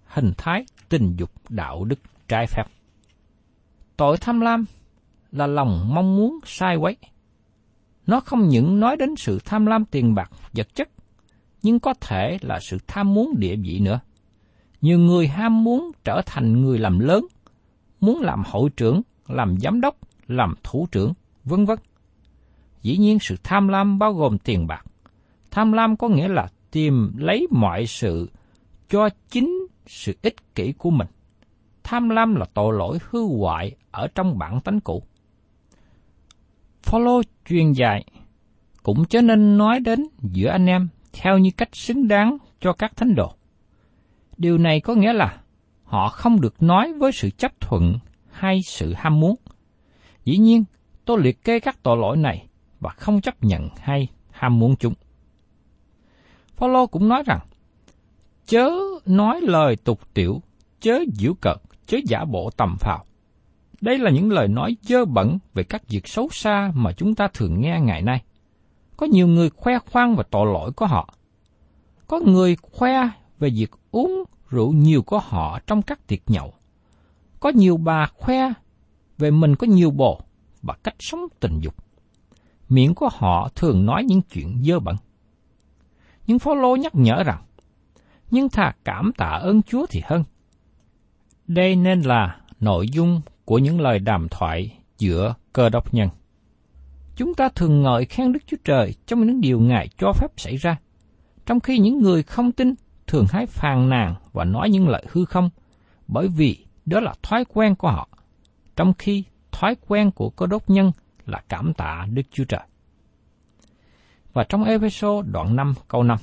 hình 0.07 0.33
thái 0.39 0.65
tình 0.89 1.17
dục 1.17 1.31
đạo 1.49 1.85
đức 1.85 1.99
trái 2.29 2.47
phép. 2.47 2.65
Tội 3.97 4.17
tham 4.17 4.41
lam 4.41 4.65
là 5.33 5.47
lòng 5.47 5.95
mong 5.95 6.17
muốn 6.17 6.39
sai 6.45 6.77
quấy. 6.77 6.97
Nó 8.07 8.21
không 8.21 8.49
những 8.49 8.81
nói 8.81 8.97
đến 8.97 9.17
sự 9.17 9.39
tham 9.45 9.67
lam 9.67 9.85
tiền 9.85 10.15
bạc, 10.15 10.31
vật 10.53 10.75
chất, 10.75 10.89
nhưng 11.63 11.81
có 11.81 11.95
thể 12.01 12.39
là 12.41 12.59
sự 12.61 12.79
tham 12.87 13.15
muốn 13.15 13.35
địa 13.39 13.57
vị 13.57 13.79
nữa. 13.81 14.01
Nhiều 14.81 14.99
người 14.99 15.29
ham 15.29 15.65
muốn 15.65 15.91
trở 16.05 16.23
thành 16.27 16.63
người 16.63 16.79
làm 16.79 16.99
lớn, 16.99 17.27
muốn 18.01 18.21
làm 18.21 18.43
hội 18.47 18.71
trưởng, 18.77 19.03
làm 19.29 19.57
giám 19.61 19.81
đốc, 19.81 19.97
làm 20.27 20.55
thủ 20.63 20.87
trưởng, 20.93 21.13
vân 21.45 21.65
vân. 21.65 21.79
Dĩ 22.83 22.97
nhiên 22.97 23.19
sự 23.21 23.37
tham 23.43 23.69
lam 23.69 23.99
bao 23.99 24.13
gồm 24.13 24.39
tiền 24.39 24.67
bạc. 24.67 24.85
Tham 25.51 25.73
lam 25.73 25.97
có 25.97 26.09
nghĩa 26.09 26.29
là 26.29 26.49
tìm 26.71 27.13
lấy 27.17 27.47
mọi 27.51 27.87
sự 27.87 28.31
cho 28.89 29.09
chính 29.31 29.67
sự 29.87 30.17
ích 30.23 30.55
kỷ 30.55 30.73
của 30.73 30.91
mình. 30.91 31.09
Tham 31.83 32.09
lam 32.09 32.35
là 32.35 32.47
tội 32.55 32.75
lỗi 32.79 32.99
hư 33.11 33.23
hoại 33.39 33.77
ở 33.91 34.09
trong 34.15 34.39
bản 34.39 34.61
tánh 34.61 34.81
cũ. 34.81 35.03
Follow 36.85 37.23
truyền 37.49 37.73
dạy 37.73 38.05
cũng 38.83 39.05
cho 39.05 39.21
nên 39.21 39.59
nói 39.59 39.81
đến 39.81 40.07
giữa 40.23 40.49
anh 40.49 40.67
em 40.67 40.89
theo 41.13 41.39
như 41.39 41.51
cách 41.57 41.77
xứng 41.77 42.09
đáng 42.09 42.37
cho 42.61 42.73
các 42.73 42.97
thánh 42.97 43.15
đồ. 43.15 43.33
Điều 44.37 44.59
này 44.59 44.81
có 44.81 44.95
nghĩa 44.95 45.13
là 45.13 45.41
họ 45.85 46.09
không 46.09 46.41
được 46.41 46.63
nói 46.63 46.93
với 46.93 47.13
sự 47.13 47.31
chấp 47.31 47.61
thuận 47.61 47.99
hay 48.31 48.61
sự 48.67 48.95
ham 48.97 49.21
muốn. 49.21 49.37
Dĩ 50.25 50.39
nhiên, 50.39 50.65
tôi 51.05 51.21
liệt 51.21 51.45
kê 51.45 51.61
các 51.61 51.83
tội 51.83 51.97
lỗi 51.97 52.17
này 52.17 52.47
và 52.81 52.91
không 52.91 53.21
chấp 53.21 53.45
nhận 53.45 53.69
hay 53.81 54.09
ham 54.31 54.59
muốn 54.59 54.77
chúng. 54.77 54.95
Phaolô 56.61 56.87
cũng 56.87 57.09
nói 57.09 57.23
rằng, 57.27 57.41
chớ 58.47 58.71
nói 59.07 59.41
lời 59.41 59.77
tục 59.77 60.01
tiểu, 60.15 60.43
chớ 60.81 60.99
giễu 61.15 61.35
cợt, 61.35 61.57
chớ 61.87 61.99
giả 62.07 62.25
bộ 62.25 62.51
tầm 62.57 62.77
phào. 62.81 63.05
Đây 63.81 63.99
là 63.99 64.11
những 64.11 64.33
lời 64.33 64.49
nói 64.49 64.77
dơ 64.83 65.05
bẩn 65.05 65.39
về 65.55 65.63
các 65.63 65.89
việc 65.89 66.09
xấu 66.09 66.29
xa 66.33 66.73
mà 66.75 66.93
chúng 66.93 67.15
ta 67.15 67.29
thường 67.29 67.61
nghe 67.61 67.81
ngày 67.81 68.03
nay. 68.03 68.23
Có 68.97 69.07
nhiều 69.07 69.27
người 69.27 69.51
khoe 69.51 69.79
khoang 69.79 70.17
và 70.17 70.23
tội 70.31 70.47
lỗi 70.53 70.73
của 70.73 70.87
họ. 70.87 71.15
Có 72.07 72.21
người 72.27 72.57
khoe 72.63 73.09
về 73.39 73.51
việc 73.51 73.71
uống 73.91 74.25
rượu 74.49 74.73
nhiều 74.73 75.03
của 75.03 75.19
họ 75.19 75.59
trong 75.67 75.83
các 75.83 76.07
tiệc 76.07 76.31
nhậu. 76.31 76.53
Có 77.41 77.53
nhiều 77.55 77.77
bà 77.77 78.07
khoe 78.07 78.53
về 79.19 79.31
mình 79.31 79.57
có 79.57 79.67
nhiều 79.67 79.91
bồ 79.91 80.21
và 80.63 80.75
cách 80.83 80.97
sống 80.99 81.21
tình 81.41 81.61
dục. 81.61 81.75
Miệng 82.69 82.95
của 82.95 83.09
họ 83.13 83.49
thường 83.55 83.87
nói 83.87 84.05
những 84.05 84.23
chuyện 84.23 84.63
dơ 84.65 84.81
bẩn. 84.81 84.97
Nhưng 86.31 86.39
Phaolô 86.39 86.77
nhắc 86.77 86.95
nhở 86.95 87.23
rằng, 87.23 87.43
nhưng 88.31 88.49
thà 88.49 88.73
cảm 88.85 89.13
tạ 89.17 89.27
ơn 89.27 89.63
Chúa 89.63 89.87
thì 89.91 90.03
hơn. 90.05 90.25
Đây 91.47 91.77
nên 91.77 92.01
là 92.01 92.41
nội 92.61 92.89
dung 92.89 93.21
của 93.45 93.59
những 93.59 93.81
lời 93.81 93.99
đàm 93.99 94.29
thoại 94.29 94.79
giữa 94.99 95.35
cơ 95.53 95.69
đốc 95.69 95.95
nhân. 95.95 96.09
Chúng 97.17 97.35
ta 97.35 97.49
thường 97.49 97.83
ngợi 97.83 98.05
khen 98.05 98.33
Đức 98.33 98.39
Chúa 98.47 98.57
Trời 98.65 98.95
trong 99.07 99.27
những 99.27 99.41
điều 99.41 99.61
Ngài 99.61 99.89
cho 99.99 100.13
phép 100.13 100.29
xảy 100.37 100.57
ra, 100.57 100.77
trong 101.47 101.61
khi 101.61 101.79
những 101.79 101.99
người 101.99 102.23
không 102.23 102.53
tin 102.53 102.75
thường 103.07 103.27
hái 103.31 103.47
phàn 103.47 103.89
nàn 103.89 104.15
và 104.33 104.45
nói 104.45 104.71
những 104.71 104.89
lời 104.89 105.05
hư 105.13 105.25
không, 105.25 105.51
bởi 106.09 106.29
vì 106.29 106.67
đó 106.87 107.01
là 107.01 107.15
thói 107.23 107.45
quen 107.45 107.75
của 107.75 107.89
họ, 107.89 108.09
trong 108.77 108.93
khi 108.99 109.25
thói 109.53 109.77
quen 109.89 110.11
của 110.11 110.31
cơ 110.31 110.47
đốc 110.47 110.71
nhân 110.71 110.93
là 111.27 111.43
cảm 111.49 111.75
tạ 111.75 112.07
Đức 112.11 112.23
Chúa 112.31 112.45
Trời. 112.45 112.70
Và 114.33 114.45
trong 114.45 114.65
Epheso 114.65 115.23
đoạn 115.23 115.57
5 115.57 115.75
câu 115.89 116.03
5 116.03 116.19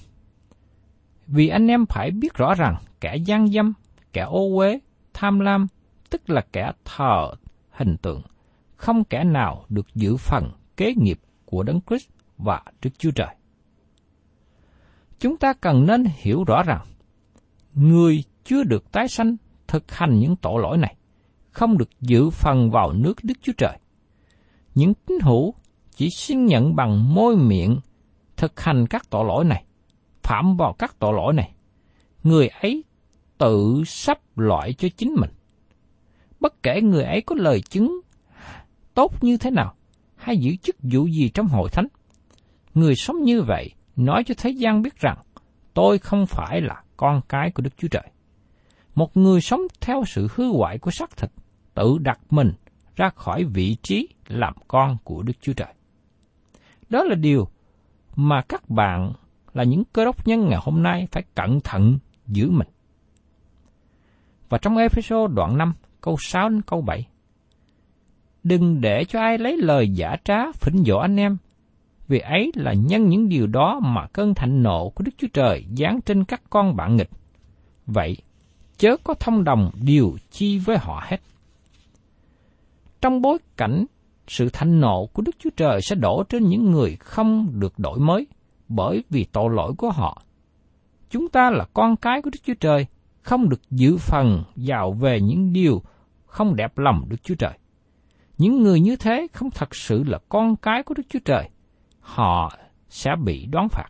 Vì 1.28 1.48
anh 1.48 1.68
em 1.68 1.86
phải 1.86 2.12
biết 2.12 2.34
rõ 2.34 2.54
rằng 2.56 2.76
kẻ 3.02 3.16
gian 3.16 3.48
dâm, 3.48 3.74
kẻ 4.14 4.22
ô 4.22 4.58
uế, 4.58 4.80
tham 5.14 5.40
lam, 5.40 5.68
tức 6.10 6.30
là 6.30 6.42
kẻ 6.52 6.72
thờ 6.86 7.32
hình 7.70 7.98
tượng, 7.98 8.22
không 8.76 9.04
kẻ 9.04 9.24
nào 9.24 9.66
được 9.70 9.88
giữ 9.96 10.18
phần 10.18 10.52
kế 10.78 10.94
nghiệp 10.98 11.20
của 11.46 11.64
Đấng 11.64 11.80
Christ 11.88 12.10
và 12.38 12.62
Đức 12.82 12.90
Chúa 12.98 13.12
Trời. 13.12 13.36
Chúng 15.20 15.38
ta 15.38 15.54
cần 15.54 15.86
nên 15.86 16.06
hiểu 16.18 16.44
rõ 16.44 16.64
rằng, 16.64 16.86
người 17.74 18.24
chưa 18.44 18.64
được 18.64 18.92
tái 18.92 19.08
sanh 19.08 19.36
thực 19.68 19.92
hành 19.92 20.20
những 20.20 20.36
tội 20.36 20.62
lỗi 20.62 20.78
này, 20.78 20.96
không 21.52 21.78
được 21.78 21.90
giữ 22.02 22.30
phần 22.30 22.72
vào 22.72 22.94
nước 22.94 23.18
Đức 23.24 23.34
Chúa 23.42 23.54
Trời. 23.58 23.78
Những 24.76 24.94
tín 24.94 25.18
hữu 25.22 25.54
chỉ 25.96 26.10
xin 26.10 26.46
nhận 26.46 26.76
bằng 26.76 27.14
môi 27.14 27.36
miệng 27.36 27.80
thực 28.38 28.60
hành 28.60 28.88
các 28.88 29.10
tội 29.10 29.26
lỗi 29.26 29.46
này, 29.46 29.64
phạm 30.24 30.58
vào 30.58 30.74
các 30.74 30.96
tội 31.00 31.14
lỗi 31.14 31.34
này. 31.34 31.54
Người 32.24 32.48
ấy 32.48 32.84
tự 33.38 33.84
sắp 33.86 34.20
loại 34.36 34.74
cho 34.74 34.88
chính 34.98 35.16
mình. 35.20 35.30
Bất 36.40 36.64
kể 36.64 36.82
người 36.82 37.04
ấy 37.04 37.22
có 37.22 37.36
lời 37.40 37.62
chứng 37.62 38.02
tốt 38.94 39.24
như 39.24 39.38
thế 39.38 39.52
nào, 39.52 39.74
hay 40.16 40.38
giữ 40.38 40.56
chức 40.56 40.76
vụ 40.82 41.08
gì 41.08 41.30
trong 41.34 41.48
hội 41.48 41.70
thánh. 41.70 41.88
Người 42.74 42.96
sống 42.96 43.24
như 43.24 43.42
vậy 43.42 43.72
nói 43.96 44.24
cho 44.24 44.36
thế 44.38 44.50
gian 44.50 44.82
biết 44.82 45.00
rằng 45.00 45.18
tôi 45.74 46.00
không 46.00 46.26
phải 46.28 46.62
là 46.62 46.84
con 46.98 47.22
cái 47.30 47.52
của 47.52 47.62
Đức 47.62 47.78
Chúa 47.78 47.88
Trời. 47.88 48.08
Một 48.96 49.18
người 49.18 49.42
sống 49.42 49.62
theo 49.82 50.04
sự 50.08 50.28
hư 50.36 50.52
hoại 50.52 50.78
của 50.78 50.92
xác 50.92 51.18
thịt, 51.18 51.32
tự 51.74 51.98
đặt 51.98 52.20
mình 52.30 52.54
ra 52.96 53.10
khỏi 53.10 53.44
vị 53.44 53.78
trí 53.84 54.08
làm 54.28 54.54
con 54.68 54.98
của 55.04 55.24
Đức 55.24 55.34
Chúa 55.42 55.54
Trời. 55.54 55.74
Đó 56.90 57.04
là 57.04 57.16
điều 57.16 57.48
mà 58.18 58.42
các 58.42 58.70
bạn 58.70 59.14
là 59.54 59.64
những 59.64 59.84
cơ 59.94 60.06
đốc 60.06 60.28
nhân 60.28 60.50
ngày 60.50 60.60
hôm 60.64 60.84
nay 60.84 61.08
phải 61.12 61.24
cẩn 61.36 61.60
thận 61.60 61.98
giữ 62.28 62.50
mình. 62.50 62.68
Và 64.50 64.58
trong 64.58 64.78
Ephesos 64.78 65.32
đoạn 65.32 65.58
5, 65.58 65.74
câu 66.02 66.18
6 66.20 66.50
đến 66.50 66.62
câu 66.62 66.82
7. 66.82 67.08
Đừng 68.44 68.82
để 68.82 69.06
cho 69.06 69.20
ai 69.20 69.38
lấy 69.38 69.58
lời 69.58 69.90
giả 69.90 70.16
trá 70.24 70.52
phỉnh 70.52 70.84
dỗ 70.86 70.98
anh 70.98 71.20
em, 71.20 71.38
vì 72.08 72.20
ấy 72.20 72.52
là 72.56 72.74
nhân 72.74 73.10
những 73.10 73.30
điều 73.30 73.48
đó 73.48 73.80
mà 73.84 74.08
cơn 74.14 74.34
thạnh 74.34 74.64
nộ 74.64 74.90
của 74.90 75.04
Đức 75.04 75.12
Chúa 75.18 75.28
Trời 75.34 75.66
giáng 75.78 76.02
trên 76.02 76.24
các 76.24 76.42
con 76.50 76.76
bạn 76.76 76.96
nghịch. 76.96 77.10
Vậy, 77.86 78.18
chớ 78.78 78.98
có 79.04 79.14
thông 79.14 79.44
đồng 79.44 79.72
điều 79.82 80.18
chi 80.32 80.60
với 80.60 80.78
họ 80.78 81.04
hết. 81.08 81.22
Trong 83.02 83.22
bối 83.22 83.38
cảnh 83.58 83.86
sự 84.28 84.50
thanh 84.54 84.80
nộ 84.80 85.06
của 85.06 85.22
Đức 85.22 85.36
Chúa 85.40 85.50
Trời 85.58 85.82
sẽ 85.82 85.96
đổ 85.96 86.24
trên 86.30 86.50
những 86.50 86.72
người 86.72 86.96
không 87.00 87.60
được 87.60 87.80
đổi 87.80 88.00
mới 88.00 88.28
bởi 88.68 89.04
vì 89.10 89.26
tội 89.32 89.50
lỗi 89.54 89.74
của 89.78 89.90
họ. 89.90 90.22
Chúng 91.10 91.30
ta 91.30 91.50
là 91.50 91.66
con 91.74 91.96
cái 91.96 92.22
của 92.22 92.30
Đức 92.30 92.40
Chúa 92.44 92.54
Trời, 92.60 92.86
không 93.22 93.50
được 93.50 93.62
giữ 93.72 93.98
phần 93.98 94.44
vào 94.56 94.92
về 94.92 95.22
những 95.22 95.54
điều 95.54 95.82
không 96.26 96.56
đẹp 96.56 96.78
lòng 96.78 97.06
Đức 97.10 97.24
Chúa 97.24 97.36
Trời. 97.36 97.58
Những 98.38 98.64
người 98.64 98.80
như 98.80 98.96
thế 98.96 99.28
không 99.34 99.50
thật 99.52 99.76
sự 99.76 100.04
là 100.04 100.20
con 100.30 100.56
cái 100.56 100.84
của 100.84 100.94
Đức 100.94 101.04
Chúa 101.10 101.20
Trời. 101.26 101.50
Họ 102.00 102.58
sẽ 102.90 103.16
bị 103.26 103.46
đoán 103.46 103.68
phạt. 103.70 103.88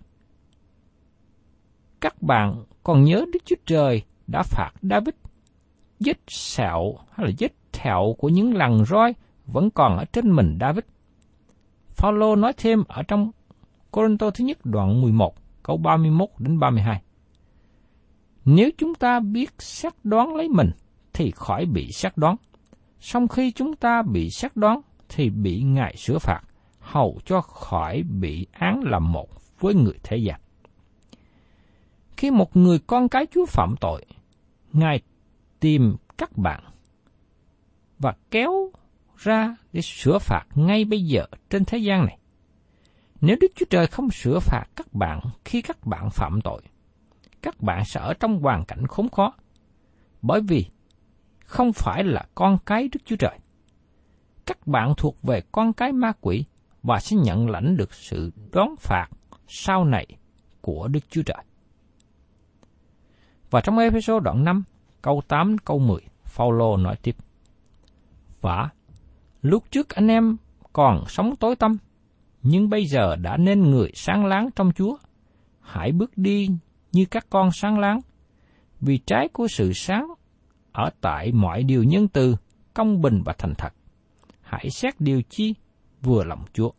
Các 2.01 2.22
bạn 2.22 2.63
còn 2.84 3.03
nhớ 3.03 3.25
Đức 3.34 3.39
Chúa 3.46 3.56
Trời 3.65 4.01
đã 4.27 4.44
phạt 4.44 4.72
David 4.82 5.15
vết 6.00 6.17
sẹo 6.27 6.96
hay 7.12 7.27
là 7.27 7.34
vết 7.39 7.53
thẹo 7.72 8.15
của 8.17 8.29
những 8.29 8.56
lần 8.56 8.86
roi 8.86 9.13
vẫn 9.48 9.70
còn 9.70 9.98
ở 9.98 10.06
trên 10.06 10.32
mình 10.32 10.58
David. 10.62 10.84
Phaolô 11.89 12.36
nói 12.36 12.54
thêm 12.58 12.84
ở 12.88 13.04
trong 13.04 13.32
Corinto 13.92 14.30
thứ 14.30 14.46
nhất 14.46 14.58
đoạn 14.63 15.01
11 15.01 15.36
câu 15.63 15.77
31 15.77 16.30
đến 16.39 16.60
32. 16.60 17.01
Nếu 18.46 18.70
chúng 18.77 18.96
ta 18.96 19.20
biết 19.20 19.50
xác 19.60 20.06
đoán 20.06 20.36
lấy 20.36 20.50
mình 20.50 20.72
thì 21.13 21.32
khỏi 21.32 21.66
bị 21.66 21.92
xác 21.92 22.18
đoán. 22.18 22.36
Song 23.00 23.27
khi 23.27 23.51
chúng 23.51 23.75
ta 23.75 24.01
bị 24.01 24.30
xác 24.30 24.58
đoán 24.58 24.82
thì 25.10 25.30
bị 25.30 25.62
Ngài 25.62 25.96
sửa 25.98 26.20
phạt, 26.20 26.42
hầu 26.80 27.20
cho 27.25 27.42
khỏi 27.42 28.04
bị 28.04 28.48
án 28.51 28.82
làm 28.84 29.12
một 29.12 29.30
với 29.60 29.74
người 29.74 30.00
thế 30.04 30.18
gian. 30.18 30.39
Khi 32.18 32.32
một 32.32 32.58
người 32.58 32.80
con 32.80 33.10
cái 33.10 33.25
Chúa 33.32 33.46
phạm 33.46 33.75
tội, 33.82 34.06
Ngài 34.74 35.01
tìm 35.60 35.96
các 36.18 36.38
bạn 36.38 36.63
và 38.00 38.16
kéo 38.32 38.72
ra 39.17 39.55
để 39.74 39.81
sửa 39.81 40.19
phạt 40.19 40.43
ngay 40.55 40.86
bây 40.86 41.03
giờ 41.03 41.25
trên 41.50 41.65
thế 41.65 41.77
gian 41.77 42.05
này. 42.05 42.17
Nếu 43.21 43.36
Đức 43.41 43.47
Chúa 43.55 43.65
Trời 43.69 43.88
không 43.88 44.09
sửa 44.09 44.39
phạt 44.39 44.65
các 44.75 44.93
bạn 44.93 45.19
khi 45.45 45.62
các 45.62 45.86
bạn 45.86 46.09
phạm 46.09 46.41
tội, 46.41 46.62
các 47.41 47.62
bạn 47.62 47.86
sẽ 47.86 48.00
ở 48.00 48.13
trong 48.13 48.41
hoàn 48.41 48.65
cảnh 48.65 48.88
khốn 48.88 49.09
khó, 49.09 49.33
bởi 50.21 50.41
vì 50.41 50.65
không 51.45 51.74
phải 51.74 52.03
là 52.03 52.25
con 52.36 52.57
cái 52.65 52.89
Đức 52.93 53.00
Chúa 53.05 53.15
Trời. 53.15 53.39
Các 54.45 54.67
bạn 54.67 54.93
thuộc 54.97 55.21
về 55.24 55.41
con 55.51 55.74
cái 55.74 55.91
ma 55.91 56.12
quỷ 56.21 56.45
và 56.83 57.00
sẽ 57.00 57.15
nhận 57.15 57.50
lãnh 57.50 57.77
được 57.77 57.93
sự 57.93 58.31
đón 58.51 58.75
phạt 58.79 59.07
sau 59.47 59.86
này 59.86 60.07
của 60.62 60.88
Đức 60.88 61.00
Chúa 61.09 61.21
Trời. 61.21 61.43
Và 63.50 63.62
trong 63.62 63.77
episode 63.77 64.24
đoạn 64.24 64.43
5, 64.43 64.63
câu 65.01 65.21
8 65.27 65.57
câu 65.57 65.79
10, 65.79 66.01
Phaolô 66.24 66.77
nói 66.77 66.96
tiếp. 67.01 67.15
Và 68.42 68.70
lúc 69.48 69.64
trước 69.72 69.90
anh 69.90 70.07
em 70.07 70.38
còn 70.74 71.03
sống 71.07 71.36
tối 71.36 71.55
tăm, 71.55 71.77
nhưng 72.44 72.70
bây 72.70 72.86
giờ 72.86 73.16
đã 73.16 73.38
nên 73.38 73.62
người 73.62 73.92
sáng 73.94 74.25
láng 74.25 74.50
trong 74.55 74.72
Chúa. 74.75 74.98
Hãy 75.62 75.92
bước 75.92 76.12
đi 76.16 76.48
như 76.92 77.05
các 77.05 77.25
con 77.29 77.50
sáng 77.51 77.79
láng, 77.79 78.00
vì 78.81 78.98
trái 78.98 79.27
của 79.33 79.48
sự 79.48 79.74
sáng 79.74 80.07
ở 80.72 80.90
tại 81.01 81.31
mọi 81.31 81.64
điều 81.64 81.83
nhân 81.83 82.07
từ, 82.07 82.36
công 82.74 83.01
bình 83.01 83.22
và 83.25 83.33
thành 83.38 83.53
thật. 83.57 83.74
Hãy 84.42 84.70
xét 84.70 85.01
điều 85.01 85.22
chi 85.29 85.53
vừa 86.01 86.24
lòng 86.24 86.44
Chúa. 86.53 86.72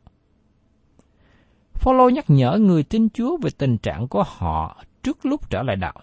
Phaolô 1.74 2.09
nhắc 2.09 2.24
nhở 2.28 2.59
người 2.61 2.83
tin 2.83 3.11
Chúa 3.11 3.37
về 3.42 3.50
tình 3.59 3.78
trạng 3.78 4.09
của 4.09 4.24
họ 4.26 4.83
trước 5.02 5.26
lúc 5.26 5.50
trở 5.50 5.62
lại 5.62 5.76
đạo. 5.76 5.94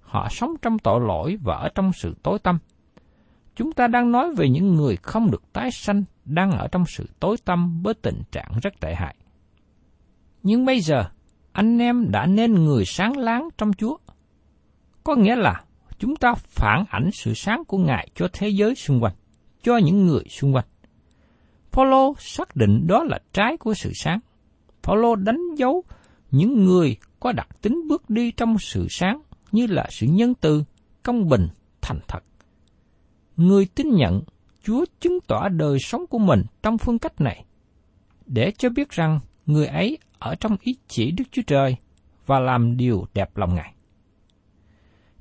Họ 0.00 0.28
sống 0.30 0.50
trong 0.62 0.78
tội 0.78 1.00
lỗi 1.00 1.36
và 1.42 1.56
ở 1.56 1.68
trong 1.74 1.92
sự 1.92 2.14
tối 2.22 2.38
tăm. 2.38 2.58
Chúng 3.56 3.72
ta 3.72 3.86
đang 3.86 4.12
nói 4.12 4.34
về 4.34 4.48
những 4.48 4.74
người 4.74 4.96
không 4.96 5.30
được 5.30 5.42
tái 5.52 5.70
sanh 5.70 6.04
đang 6.24 6.50
ở 6.50 6.68
trong 6.72 6.84
sự 6.86 7.06
tối 7.20 7.36
tăm 7.44 7.82
với 7.82 7.94
tình 7.94 8.22
trạng 8.32 8.52
rất 8.62 8.80
tệ 8.80 8.94
hại. 8.94 9.16
Nhưng 10.42 10.64
bây 10.64 10.80
giờ, 10.80 11.04
anh 11.52 11.78
em 11.78 12.10
đã 12.10 12.26
nên 12.26 12.54
người 12.54 12.84
sáng 12.84 13.18
láng 13.18 13.48
trong 13.58 13.72
Chúa. 13.72 13.96
Có 15.04 15.16
nghĩa 15.16 15.36
là 15.36 15.64
chúng 15.98 16.16
ta 16.16 16.34
phản 16.34 16.84
ảnh 16.90 17.10
sự 17.12 17.34
sáng 17.34 17.64
của 17.64 17.78
Ngài 17.78 18.08
cho 18.14 18.28
thế 18.32 18.48
giới 18.48 18.74
xung 18.74 19.02
quanh, 19.02 19.14
cho 19.62 19.76
những 19.76 20.06
người 20.06 20.22
xung 20.28 20.54
quanh. 20.54 20.64
Phaolô 21.72 22.14
xác 22.18 22.56
định 22.56 22.86
đó 22.86 23.04
là 23.04 23.18
trái 23.32 23.56
của 23.56 23.74
sự 23.74 23.90
sáng. 23.94 24.20
Phaolô 24.82 25.16
đánh 25.16 25.40
dấu 25.56 25.84
những 26.30 26.64
người 26.64 26.96
có 27.20 27.32
đặc 27.32 27.48
tính 27.62 27.88
bước 27.88 28.10
đi 28.10 28.30
trong 28.30 28.58
sự 28.58 28.86
sáng 28.90 29.22
như 29.52 29.66
là 29.66 29.86
sự 29.90 30.06
nhân 30.06 30.34
từ, 30.34 30.64
công 31.02 31.28
bình, 31.28 31.48
thành 31.80 31.98
thật. 32.08 32.24
Người 33.36 33.66
tin 33.74 33.94
nhận 33.94 34.22
Chúa 34.62 34.84
chứng 35.00 35.18
tỏ 35.26 35.48
đời 35.48 35.78
sống 35.78 36.06
của 36.06 36.18
mình 36.18 36.42
trong 36.62 36.78
phương 36.78 36.98
cách 36.98 37.20
này, 37.20 37.44
để 38.26 38.52
cho 38.58 38.68
biết 38.70 38.90
rằng 38.90 39.20
người 39.46 39.66
ấy 39.66 39.98
ở 40.18 40.34
trong 40.34 40.56
ý 40.60 40.76
chỉ 40.88 41.10
Đức 41.10 41.24
Chúa 41.30 41.42
Trời 41.46 41.76
và 42.26 42.40
làm 42.40 42.76
điều 42.76 43.04
đẹp 43.14 43.36
lòng 43.36 43.54
Ngài. 43.54 43.74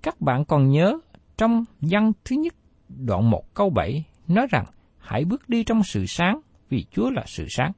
Các 0.02 0.22
bạn 0.22 0.46
còn 0.46 0.70
nhớ 0.70 1.00
trong 1.38 1.66
văn 1.82 2.12
thứ 2.26 2.36
nhất 2.36 2.56
đoạn 2.90 3.30
1 3.30 3.54
câu 3.54 3.70
7 3.70 4.04
nói 4.28 4.48
rằng 4.52 4.66
hãy 4.98 5.26
bước 5.26 5.50
đi 5.50 5.64
trong 5.64 5.84
sự 5.84 6.06
sáng 6.06 6.42
vì 6.70 6.86
Chúa 6.92 7.10
là 7.10 7.24
sự 7.28 7.46
sáng. 7.50 7.72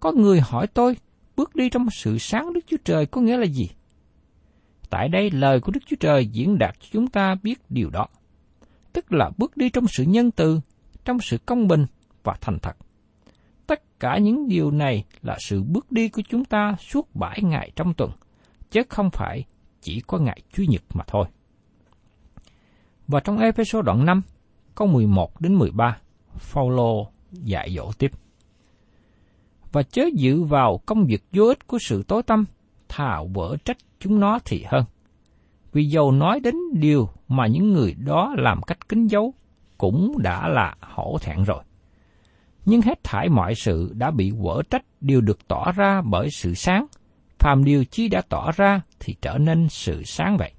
Có 0.00 0.12
người 0.12 0.40
hỏi 0.40 0.66
tôi, 0.66 0.96
bước 1.36 1.56
đi 1.56 1.68
trong 1.68 1.86
sự 1.90 2.18
sáng 2.18 2.52
Đức 2.52 2.60
Chúa 2.66 2.76
Trời 2.84 3.06
có 3.06 3.20
nghĩa 3.20 3.36
là 3.36 3.46
gì? 3.46 3.70
Tại 4.90 5.08
đây 5.08 5.30
lời 5.30 5.60
của 5.60 5.72
Đức 5.72 5.80
Chúa 5.86 5.96
Trời 6.00 6.26
diễn 6.26 6.58
đạt 6.58 6.74
cho 6.80 6.88
chúng 6.92 7.06
ta 7.06 7.34
biết 7.42 7.58
điều 7.68 7.90
đó. 7.90 8.06
Tức 8.92 9.12
là 9.12 9.30
bước 9.38 9.56
đi 9.56 9.70
trong 9.70 9.86
sự 9.88 10.04
nhân 10.04 10.30
từ, 10.30 10.60
trong 11.04 11.18
sự 11.20 11.38
công 11.46 11.68
bình 11.68 11.86
và 12.24 12.36
thành 12.40 12.58
thật. 12.58 12.76
Tất 13.66 14.00
cả 14.00 14.18
những 14.18 14.48
điều 14.48 14.70
này 14.70 15.04
là 15.22 15.36
sự 15.38 15.62
bước 15.62 15.92
đi 15.92 16.08
của 16.08 16.22
chúng 16.28 16.44
ta 16.44 16.74
suốt 16.78 17.16
bảy 17.16 17.38
ngày 17.42 17.72
trong 17.76 17.94
tuần, 17.94 18.10
chứ 18.70 18.80
không 18.88 19.10
phải 19.10 19.44
chỉ 19.80 20.00
có 20.06 20.18
ngày 20.18 20.42
Chủ 20.52 20.62
nhật 20.68 20.82
mà 20.94 21.04
thôi. 21.06 21.26
Và 23.08 23.20
trong 23.20 23.38
episode 23.38 23.82
đoạn 23.86 24.06
5, 24.06 24.22
câu 24.74 24.88
11 24.88 25.40
đến 25.40 25.54
13, 25.54 25.98
Phaolô 26.36 27.08
dạy 27.32 27.74
dỗ 27.76 27.90
tiếp. 27.98 28.10
Và 29.72 29.82
chớ 29.82 30.02
dự 30.14 30.42
vào 30.42 30.80
công 30.86 31.04
việc 31.04 31.24
vô 31.32 31.44
ích 31.46 31.66
của 31.66 31.78
sự 31.80 32.02
tối 32.02 32.22
tâm, 32.22 32.44
thà 32.88 33.18
vỡ 33.34 33.56
trách 33.64 33.76
chúng 34.00 34.20
nó 34.20 34.38
thì 34.44 34.64
hơn. 34.68 34.84
Vì 35.72 35.84
dầu 35.84 36.12
nói 36.12 36.40
đến 36.40 36.54
điều 36.72 37.08
mà 37.28 37.46
những 37.46 37.72
người 37.72 37.94
đó 37.94 38.34
làm 38.36 38.62
cách 38.62 38.88
kín 38.88 39.06
dấu, 39.06 39.34
cũng 39.78 40.14
đã 40.18 40.48
là 40.48 40.74
hổ 40.80 41.18
thẹn 41.20 41.44
rồi. 41.44 41.62
Nhưng 42.64 42.82
hết 42.82 43.04
thải 43.04 43.28
mọi 43.28 43.54
sự 43.54 43.92
đã 43.94 44.10
bị 44.10 44.30
vỡ 44.30 44.62
trách 44.70 44.84
đều 45.00 45.20
được 45.20 45.48
tỏ 45.48 45.72
ra 45.72 46.02
bởi 46.10 46.28
sự 46.30 46.54
sáng, 46.54 46.86
phàm 47.38 47.64
điều 47.64 47.84
chi 47.84 48.08
đã 48.08 48.22
tỏ 48.28 48.50
ra 48.56 48.80
thì 49.00 49.14
trở 49.22 49.38
nên 49.38 49.68
sự 49.68 50.02
sáng 50.04 50.36
vậy. 50.36 50.52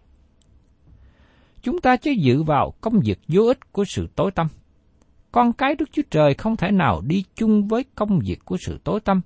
Chúng 1.61 1.81
ta 1.81 1.97
chứ 1.97 2.11
dự 2.11 2.43
vào 2.43 2.73
công 2.81 2.99
việc 3.05 3.19
vô 3.27 3.45
ích 3.45 3.71
của 3.71 3.83
sự 3.87 4.07
tối 4.15 4.31
tâm. 4.31 4.47
Con 5.31 5.53
cái 5.53 5.75
Đức 5.75 5.89
Chúa 5.91 6.01
Trời 6.11 6.33
không 6.33 6.57
thể 6.57 6.71
nào 6.71 7.01
đi 7.01 7.23
chung 7.35 7.67
với 7.67 7.85
công 7.95 8.19
việc 8.19 8.45
của 8.45 8.57
sự 8.65 8.79
tối 8.83 8.99
tâm, 8.99 9.21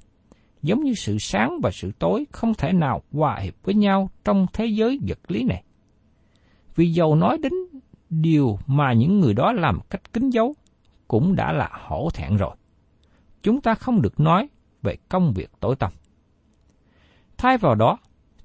giống 0.61 0.83
như 0.83 0.93
sự 0.93 1.17
sáng 1.19 1.59
và 1.63 1.71
sự 1.71 1.91
tối 1.99 2.25
không 2.31 2.53
thể 2.53 2.73
nào 2.73 3.01
hòa 3.11 3.39
hiệp 3.39 3.53
với 3.63 3.75
nhau 3.75 4.09
trong 4.23 4.45
thế 4.53 4.65
giới 4.65 4.99
vật 5.07 5.31
lý 5.31 5.43
này. 5.43 5.63
Vì 6.75 6.91
dầu 6.91 7.15
nói 7.15 7.37
đến 7.37 7.53
điều 8.09 8.59
mà 8.67 8.93
những 8.93 9.19
người 9.19 9.33
đó 9.33 9.51
làm 9.51 9.79
cách 9.89 10.13
kín 10.13 10.29
dấu, 10.29 10.53
cũng 11.07 11.35
đã 11.35 11.53
là 11.53 11.69
hổ 11.81 12.09
thẹn 12.13 12.35
rồi. 12.35 12.55
Chúng 13.43 13.61
ta 13.61 13.75
không 13.75 14.01
được 14.01 14.19
nói 14.19 14.49
về 14.81 14.97
công 15.09 15.33
việc 15.33 15.49
tối 15.59 15.75
tâm. 15.75 15.91
Thay 17.37 17.57
vào 17.57 17.75
đó, 17.75 17.97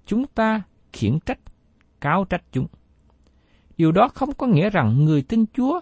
chúng 0.06 0.26
ta 0.26 0.62
khiển 0.92 1.18
trách, 1.26 1.38
cáo 2.00 2.24
trách 2.24 2.42
chúng. 2.52 2.66
Điều 3.76 3.92
đó 3.92 4.08
không 4.14 4.34
có 4.34 4.46
nghĩa 4.46 4.70
rằng 4.70 5.04
người 5.04 5.22
tin 5.22 5.44
Chúa 5.54 5.80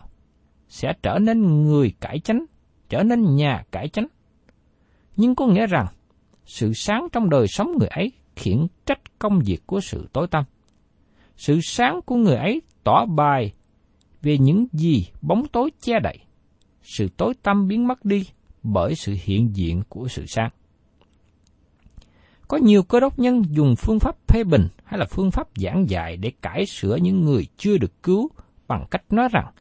sẽ 0.68 0.92
trở 1.02 1.18
nên 1.18 1.62
người 1.62 1.92
cải 2.00 2.18
chánh, 2.18 2.44
trở 2.88 3.02
nên 3.02 3.36
nhà 3.36 3.64
cải 3.70 3.88
chánh. 3.88 4.06
Nhưng 5.16 5.34
có 5.34 5.46
nghĩa 5.46 5.66
rằng, 5.66 5.86
sự 6.44 6.72
sáng 6.74 7.08
trong 7.12 7.30
đời 7.30 7.46
sống 7.48 7.72
người 7.78 7.88
ấy 7.88 8.12
khiển 8.36 8.66
trách 8.86 9.18
công 9.18 9.40
việc 9.44 9.66
của 9.66 9.80
sự 9.80 10.08
tối 10.12 10.26
tâm. 10.30 10.44
Sự 11.38 11.60
sáng 11.62 12.00
của 12.06 12.16
người 12.16 12.36
ấy 12.36 12.62
tỏ 12.84 13.06
bài 13.06 13.52
về 14.22 14.38
những 14.38 14.66
gì 14.72 15.06
bóng 15.22 15.46
tối 15.52 15.70
che 15.80 16.00
đậy. 16.02 16.18
Sự 16.82 17.08
tối 17.16 17.34
tâm 17.42 17.68
biến 17.68 17.88
mất 17.88 18.04
đi 18.04 18.28
bởi 18.62 18.94
sự 18.94 19.16
hiện 19.22 19.56
diện 19.56 19.82
của 19.88 20.08
sự 20.08 20.24
sáng. 20.26 20.50
Có 22.48 22.56
nhiều 22.56 22.82
cơ 22.82 23.00
đốc 23.00 23.18
nhân 23.18 23.42
dùng 23.50 23.74
phương 23.78 24.00
pháp 24.00 24.16
phê 24.28 24.44
bình 24.44 24.68
hay 24.84 24.98
là 24.98 25.06
phương 25.10 25.30
pháp 25.30 25.48
giảng 25.56 25.88
dạy 25.88 26.16
để 26.16 26.32
cải 26.42 26.66
sửa 26.66 26.96
những 26.96 27.24
người 27.24 27.46
chưa 27.56 27.78
được 27.78 28.02
cứu 28.02 28.30
bằng 28.68 28.86
cách 28.90 29.04
nói 29.10 29.28
rằng 29.32 29.52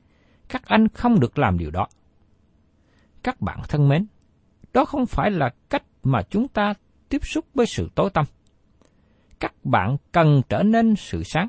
các 0.49 0.65
anh 0.65 0.87
không 0.87 1.19
được 1.19 1.37
làm 1.37 1.57
điều 1.57 1.71
đó. 1.71 1.87
Các 3.23 3.41
bạn 3.41 3.59
thân 3.69 3.89
mến, 3.89 4.05
đó 4.73 4.85
không 4.85 5.05
phải 5.05 5.31
là 5.31 5.49
cách 5.69 5.83
mà 6.03 6.21
chúng 6.29 6.47
ta 6.47 6.73
tiếp 7.09 7.21
xúc 7.25 7.45
với 7.53 7.65
sự 7.65 7.89
tối 7.95 8.09
tâm. 8.13 8.25
Các 9.39 9.53
bạn 9.63 9.97
cần 10.11 10.41
trở 10.49 10.63
nên 10.63 10.95
sự 10.95 11.23
sáng. 11.23 11.47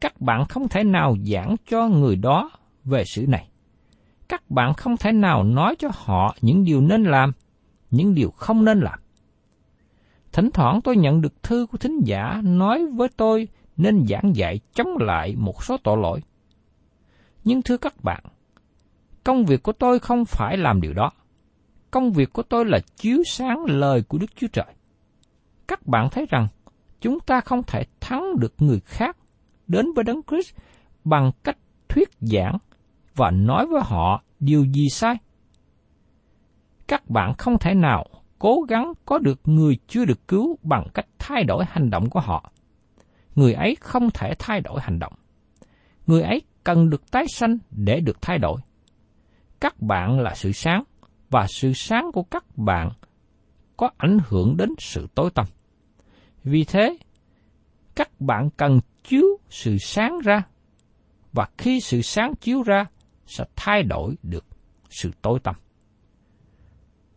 Các 0.00 0.20
bạn 0.20 0.44
không 0.46 0.68
thể 0.68 0.84
nào 0.84 1.16
giảng 1.24 1.56
cho 1.70 1.88
người 1.88 2.16
đó 2.16 2.50
về 2.84 3.04
sự 3.04 3.26
này. 3.26 3.48
Các 4.28 4.50
bạn 4.50 4.74
không 4.74 4.96
thể 4.96 5.12
nào 5.12 5.44
nói 5.44 5.76
cho 5.78 5.88
họ 5.94 6.36
những 6.40 6.64
điều 6.64 6.80
nên 6.80 7.04
làm, 7.04 7.32
những 7.90 8.14
điều 8.14 8.30
không 8.30 8.64
nên 8.64 8.80
làm. 8.80 8.98
Thỉnh 10.32 10.50
thoảng 10.54 10.80
tôi 10.84 10.96
nhận 10.96 11.20
được 11.20 11.42
thư 11.42 11.66
của 11.66 11.78
thính 11.78 12.00
giả 12.04 12.40
nói 12.44 12.86
với 12.86 13.08
tôi 13.16 13.48
nên 13.76 14.06
giảng 14.06 14.36
dạy 14.36 14.60
chống 14.74 14.96
lại 15.00 15.34
một 15.36 15.64
số 15.64 15.76
tội 15.84 15.96
lỗi. 15.96 16.20
Nhưng 17.44 17.62
thưa 17.62 17.76
các 17.76 18.04
bạn, 18.04 18.22
công 19.24 19.44
việc 19.44 19.62
của 19.62 19.72
tôi 19.72 19.98
không 19.98 20.24
phải 20.24 20.56
làm 20.56 20.80
điều 20.80 20.92
đó. 20.92 21.10
Công 21.90 22.12
việc 22.12 22.32
của 22.32 22.42
tôi 22.42 22.64
là 22.64 22.78
chiếu 22.96 23.22
sáng 23.26 23.64
lời 23.64 24.02
của 24.08 24.18
Đức 24.18 24.30
Chúa 24.36 24.46
Trời. 24.52 24.74
Các 25.68 25.86
bạn 25.86 26.08
thấy 26.10 26.26
rằng 26.30 26.48
chúng 27.00 27.20
ta 27.20 27.40
không 27.40 27.62
thể 27.62 27.84
thắng 28.00 28.38
được 28.38 28.54
người 28.58 28.80
khác 28.80 29.16
đến 29.68 29.86
với 29.94 30.04
Đấng 30.04 30.20
Christ 30.22 30.54
bằng 31.04 31.30
cách 31.44 31.58
thuyết 31.88 32.08
giảng 32.20 32.58
và 33.14 33.30
nói 33.30 33.66
với 33.66 33.80
họ 33.84 34.22
điều 34.40 34.64
gì 34.64 34.88
sai. 34.88 35.14
Các 36.88 37.10
bạn 37.10 37.34
không 37.38 37.58
thể 37.58 37.74
nào 37.74 38.04
cố 38.38 38.60
gắng 38.68 38.92
có 39.04 39.18
được 39.18 39.40
người 39.44 39.78
chưa 39.88 40.04
được 40.04 40.28
cứu 40.28 40.58
bằng 40.62 40.86
cách 40.94 41.06
thay 41.18 41.44
đổi 41.44 41.64
hành 41.68 41.90
động 41.90 42.10
của 42.10 42.20
họ. 42.20 42.52
Người 43.34 43.52
ấy 43.52 43.76
không 43.80 44.10
thể 44.14 44.32
thay 44.38 44.60
đổi 44.60 44.80
hành 44.80 44.98
động. 44.98 45.12
Người 46.06 46.22
ấy 46.22 46.42
cần 46.64 46.90
được 46.90 47.10
tái 47.10 47.24
sanh 47.28 47.58
để 47.70 48.00
được 48.00 48.22
thay 48.22 48.38
đổi. 48.38 48.60
Các 49.60 49.80
bạn 49.80 50.20
là 50.20 50.34
sự 50.34 50.52
sáng, 50.52 50.84
và 51.30 51.46
sự 51.48 51.72
sáng 51.72 52.12
của 52.12 52.22
các 52.22 52.44
bạn 52.56 52.90
có 53.76 53.90
ảnh 53.96 54.18
hưởng 54.28 54.56
đến 54.56 54.70
sự 54.78 55.06
tối 55.14 55.30
tăm. 55.34 55.46
Vì 56.44 56.64
thế, 56.64 56.98
các 57.96 58.20
bạn 58.20 58.50
cần 58.56 58.80
chiếu 59.08 59.26
sự 59.50 59.78
sáng 59.78 60.18
ra, 60.18 60.42
và 61.32 61.48
khi 61.58 61.80
sự 61.80 62.02
sáng 62.02 62.34
chiếu 62.34 62.62
ra, 62.62 62.86
sẽ 63.26 63.44
thay 63.56 63.82
đổi 63.82 64.16
được 64.22 64.44
sự 64.90 65.10
tối 65.22 65.38
tăm. 65.40 65.54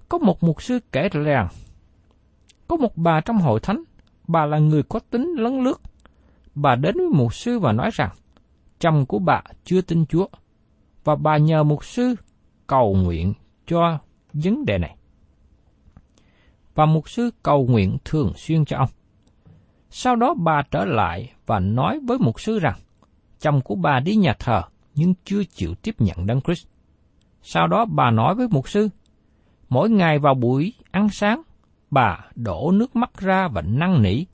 Có 0.10 0.18
một 0.18 0.44
mục 0.44 0.62
sư 0.62 0.80
kể 0.92 1.10
rằng, 1.10 1.48
có 2.68 2.76
một 2.76 2.98
bà 2.98 3.22
trong 3.22 3.38
hội 3.38 3.60
thánh, 3.60 3.84
bà 4.28 4.46
là 4.46 4.60
người 4.60 4.84
có 4.84 5.00
tính 5.00 5.36
lấn 5.38 5.64
lướt. 5.64 5.82
Bà 6.56 6.76
đến 6.76 6.98
với 6.98 7.08
mục 7.08 7.34
sư 7.34 7.60
và 7.60 7.72
nói 7.72 7.90
rằng, 7.94 8.10
chồng 8.80 9.06
của 9.06 9.20
bà 9.20 9.42
chưa 9.64 9.82
tin 9.82 10.06
Chúa, 10.06 10.28
và 11.04 11.16
bà 11.16 11.38
nhờ 11.38 11.64
mục 11.64 11.86
sư 11.86 12.16
cầu 12.68 12.96
nguyện 12.96 13.34
cho 13.68 14.00
vấn 14.34 14.66
đề 14.66 14.78
này. 14.78 14.96
Và 16.76 16.86
mục 16.86 17.10
sư 17.10 17.30
cầu 17.44 17.68
nguyện 17.70 17.98
thường 18.06 18.34
xuyên 18.36 18.66
cho 18.66 18.78
ông. 18.78 18.90
Sau 19.94 20.16
đó 20.16 20.34
bà 20.34 20.62
trở 20.72 20.86
lại 20.86 21.34
và 21.46 21.60
nói 21.60 22.00
với 22.08 22.18
mục 22.18 22.42
sư 22.42 22.60
rằng, 22.60 22.78
chồng 23.40 23.62
của 23.62 23.76
bà 23.76 24.00
đi 24.00 24.16
nhà 24.16 24.34
thờ 24.40 24.62
nhưng 24.96 25.14
chưa 25.26 25.44
chịu 25.44 25.76
tiếp 25.76 25.96
nhận 26.00 26.26
Đấng 26.26 26.42
Christ. 26.42 26.68
Sau 27.42 27.68
đó 27.68 27.86
bà 27.86 28.12
nói 28.12 28.36
với 28.36 28.48
mục 28.52 28.70
sư, 28.70 28.90
mỗi 29.70 29.90
ngày 29.90 30.20
vào 30.20 30.34
buổi 30.34 30.74
ăn 30.92 31.10
sáng, 31.10 31.42
bà 31.92 32.20
đổ 32.36 32.72
nước 32.72 32.96
mắt 32.96 33.18
ra 33.18 33.48
và 33.48 33.62
năn 33.62 34.02
nỉ, 34.02 34.26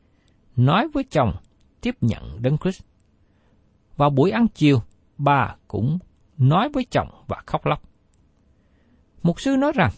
nói 0.55 0.87
với 0.93 1.03
chồng 1.03 1.33
tiếp 1.81 1.95
nhận 2.01 2.41
Đấng 2.41 2.57
Christ. 2.57 2.81
Vào 3.95 4.09
buổi 4.09 4.31
ăn 4.31 4.47
chiều, 4.47 4.81
bà 5.17 5.55
cũng 5.67 5.99
nói 6.37 6.69
với 6.69 6.85
chồng 6.91 7.09
và 7.27 7.43
khóc 7.45 7.65
lóc. 7.65 7.81
Mục 9.23 9.41
sư 9.41 9.55
nói 9.55 9.71
rằng, 9.75 9.91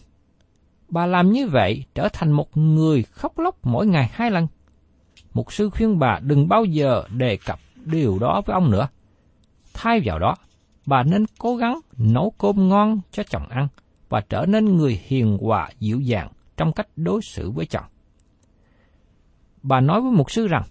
bà 0.88 1.06
làm 1.06 1.32
như 1.32 1.48
vậy 1.48 1.84
trở 1.94 2.08
thành 2.12 2.32
một 2.32 2.56
người 2.56 3.02
khóc 3.02 3.38
lóc 3.38 3.66
mỗi 3.66 3.86
ngày 3.86 4.10
hai 4.12 4.30
lần. 4.30 4.46
Mục 5.34 5.52
sư 5.52 5.70
khuyên 5.70 5.98
bà 5.98 6.18
đừng 6.22 6.48
bao 6.48 6.64
giờ 6.64 7.04
đề 7.16 7.36
cập 7.46 7.60
điều 7.84 8.18
đó 8.18 8.42
với 8.46 8.54
ông 8.54 8.70
nữa. 8.70 8.88
Thay 9.74 10.00
vào 10.04 10.18
đó, 10.18 10.34
bà 10.86 11.02
nên 11.02 11.24
cố 11.38 11.56
gắng 11.56 11.80
nấu 11.96 12.30
cơm 12.38 12.68
ngon 12.68 13.00
cho 13.10 13.22
chồng 13.22 13.48
ăn 13.48 13.68
và 14.08 14.20
trở 14.20 14.46
nên 14.46 14.76
người 14.76 15.00
hiền 15.04 15.38
hòa 15.40 15.70
dịu 15.80 16.00
dàng 16.00 16.28
trong 16.56 16.72
cách 16.72 16.88
đối 16.96 17.22
xử 17.22 17.50
với 17.50 17.66
chồng. 17.66 17.84
Bà 19.62 19.80
nói 19.80 20.00
với 20.00 20.12
mục 20.12 20.30
sư 20.30 20.48
rằng, 20.48 20.62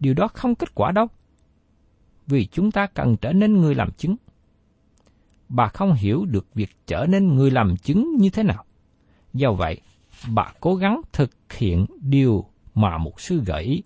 điều 0.00 0.14
đó 0.14 0.28
không 0.28 0.54
kết 0.54 0.74
quả 0.74 0.92
đâu, 0.92 1.06
vì 2.26 2.46
chúng 2.46 2.70
ta 2.70 2.86
cần 2.86 3.16
trở 3.16 3.32
nên 3.32 3.60
người 3.60 3.74
làm 3.74 3.90
chứng. 3.90 4.16
Bà 5.48 5.68
không 5.68 5.92
hiểu 5.92 6.24
được 6.24 6.46
việc 6.54 6.70
trở 6.86 7.06
nên 7.08 7.34
người 7.34 7.50
làm 7.50 7.76
chứng 7.76 8.16
như 8.18 8.30
thế 8.30 8.42
nào. 8.42 8.64
Do 9.32 9.52
vậy, 9.52 9.80
bà 10.28 10.52
cố 10.60 10.74
gắng 10.74 11.00
thực 11.12 11.30
hiện 11.52 11.86
điều 12.00 12.44
mà 12.74 12.98
mục 12.98 13.20
sư 13.20 13.42
gợi 13.46 13.62
ý. 13.62 13.82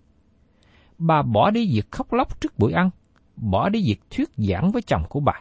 Bà 1.05 1.21
bỏ 1.21 1.51
đi 1.51 1.75
việc 1.75 1.91
khóc 1.91 2.13
lóc 2.13 2.41
trước 2.41 2.59
buổi 2.59 2.73
ăn, 2.73 2.89
bỏ 3.35 3.69
đi 3.69 3.83
việc 3.85 4.01
thuyết 4.09 4.29
giảng 4.37 4.71
với 4.71 4.81
chồng 4.81 5.03
của 5.09 5.19
bà 5.19 5.33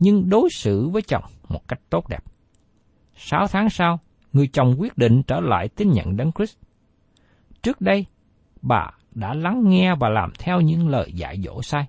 nhưng 0.00 0.28
đối 0.28 0.50
xử 0.50 0.88
với 0.88 1.02
chồng 1.02 1.24
một 1.48 1.68
cách 1.68 1.80
tốt 1.90 2.08
đẹp. 2.08 2.24
Sáu 3.16 3.46
tháng 3.46 3.70
sau, 3.70 4.00
người 4.32 4.46
chồng 4.46 4.74
quyết 4.78 4.98
định 4.98 5.22
trở 5.22 5.40
lại 5.40 5.68
tin 5.68 5.92
nhận 5.92 6.16
Đấng 6.16 6.32
Christ. 6.32 6.56
Trước 7.62 7.80
đây, 7.80 8.06
bà 8.62 8.90
đã 9.10 9.34
lắng 9.34 9.62
nghe 9.68 9.94
và 9.94 10.08
làm 10.08 10.32
theo 10.38 10.60
những 10.60 10.88
lời 10.88 11.12
dạy 11.14 11.42
dỗ 11.44 11.62
sai. 11.62 11.88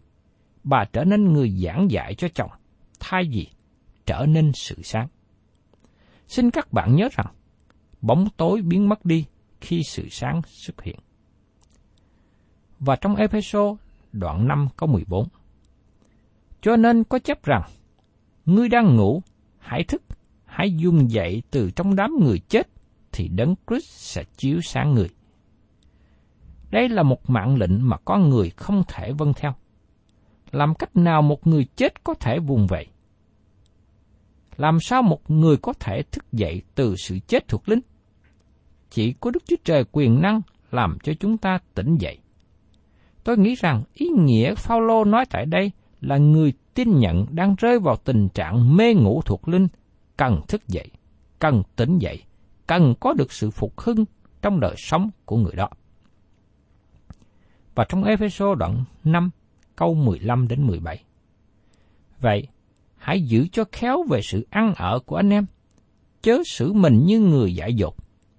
Bà 0.64 0.86
trở 0.94 1.04
nên 1.04 1.34
người 1.34 1.50
giảng 1.50 1.92
dạy 1.92 2.16
cho 2.16 2.28
chồng, 2.34 2.52
thay 3.00 3.24
vì 3.32 3.48
trở 4.06 4.26
nên 4.26 4.52
sự 4.54 4.76
sáng. 4.84 5.08
Xin 6.28 6.52
các 6.52 6.74
bạn 6.74 6.96
nhớ 6.96 7.10
rằng, 7.12 7.28
bóng 8.02 8.28
tối 8.38 8.62
biến 8.62 8.90
mất 8.90 9.06
đi 9.06 9.26
khi 9.62 9.84
sự 9.84 10.08
sáng 10.10 10.42
xuất 10.46 10.82
hiện. 10.82 11.00
Và 12.82 12.96
trong 12.96 13.16
epheso 13.16 13.76
đoạn 14.12 14.48
5 14.48 14.68
câu 14.78 14.90
14. 14.90 15.28
Cho 16.62 16.76
nên 16.76 17.04
có 17.04 17.20
chấp 17.20 17.44
rằng, 17.44 17.62
ngươi 18.46 18.70
đang 18.70 18.96
ngủ, 18.96 19.22
hãy 19.60 19.84
thức, 19.84 20.04
hãy 20.46 20.72
dung 20.72 21.12
dậy 21.12 21.44
từ 21.52 21.72
trong 21.72 21.96
đám 21.96 22.12
người 22.20 22.40
chết, 22.40 22.68
thì 23.12 23.28
Đấng 23.28 23.56
Christ 23.68 23.90
sẽ 23.90 24.24
chiếu 24.38 24.60
sáng 24.62 24.94
người. 24.94 25.10
Đây 26.72 26.90
là 26.90 27.04
một 27.04 27.30
mạng 27.30 27.56
lệnh 27.56 27.90
mà 27.90 27.98
con 28.06 28.30
người 28.30 28.50
không 28.50 28.84
thể 28.88 29.12
vâng 29.12 29.34
theo. 29.36 29.54
Làm 30.52 30.76
cách 30.76 30.96
nào 30.96 31.22
một 31.22 31.48
người 31.48 31.66
chết 31.76 32.04
có 32.04 32.14
thể 32.14 32.40
vùng 32.40 32.68
vậy? 32.68 32.88
Làm 34.58 34.80
sao 34.80 35.02
một 35.02 35.32
người 35.32 35.58
có 35.58 35.74
thể 35.80 36.02
thức 36.12 36.32
dậy 36.32 36.62
từ 36.76 36.96
sự 36.96 37.20
chết 37.28 37.48
thuộc 37.48 37.70
linh? 37.70 37.80
Chỉ 38.90 39.14
có 39.20 39.32
Đức 39.32 39.44
Chúa 39.46 39.56
Trời 39.64 39.86
quyền 39.92 40.22
năng 40.22 40.42
làm 40.72 40.98
cho 41.04 41.14
chúng 41.20 41.38
ta 41.38 41.60
tỉnh 41.74 41.98
dậy. 41.98 42.18
Tôi 43.24 43.38
nghĩ 43.38 43.56
rằng 43.56 43.84
ý 43.94 44.08
nghĩa 44.08 44.56
Phaolô 44.56 45.06
nói 45.06 45.26
tại 45.30 45.46
đây 45.46 45.72
là 46.02 46.18
người 46.18 46.54
tin 46.74 47.00
nhận 47.00 47.26
đang 47.30 47.56
rơi 47.56 47.80
vào 47.80 47.96
tình 47.96 48.30
trạng 48.30 48.78
mê 48.78 48.94
ngủ 48.94 49.22
thuộc 49.26 49.48
linh, 49.48 49.68
cần 50.18 50.42
thức 50.48 50.68
dậy, 50.68 50.88
cần 51.40 51.64
tỉnh 51.76 51.98
dậy, 51.98 52.24
cần 52.68 52.94
có 53.00 53.14
được 53.14 53.32
sự 53.32 53.50
phục 53.50 53.80
hưng 53.80 54.06
trong 54.42 54.60
đời 54.60 54.76
sống 54.78 55.10
của 55.26 55.38
người 55.38 55.54
đó. 55.56 55.70
Và 57.76 57.86
trong 57.90 58.04
Ephesos 58.04 58.58
đoạn 58.58 58.84
5, 59.04 59.30
câu 59.76 59.94
15 59.94 60.48
đến 60.48 60.68
17. 60.68 61.04
Vậy, 62.20 62.48
hãy 62.98 63.22
giữ 63.22 63.48
cho 63.52 63.64
khéo 63.72 64.04
về 64.10 64.20
sự 64.24 64.48
ăn 64.50 64.74
ở 64.78 65.00
của 65.06 65.16
anh 65.16 65.30
em, 65.30 65.46
chớ 66.22 66.38
xử 66.46 66.74
mình 66.74 67.06
như 67.06 67.20
người 67.20 67.56
dại 67.56 67.74
dột, 67.74 67.96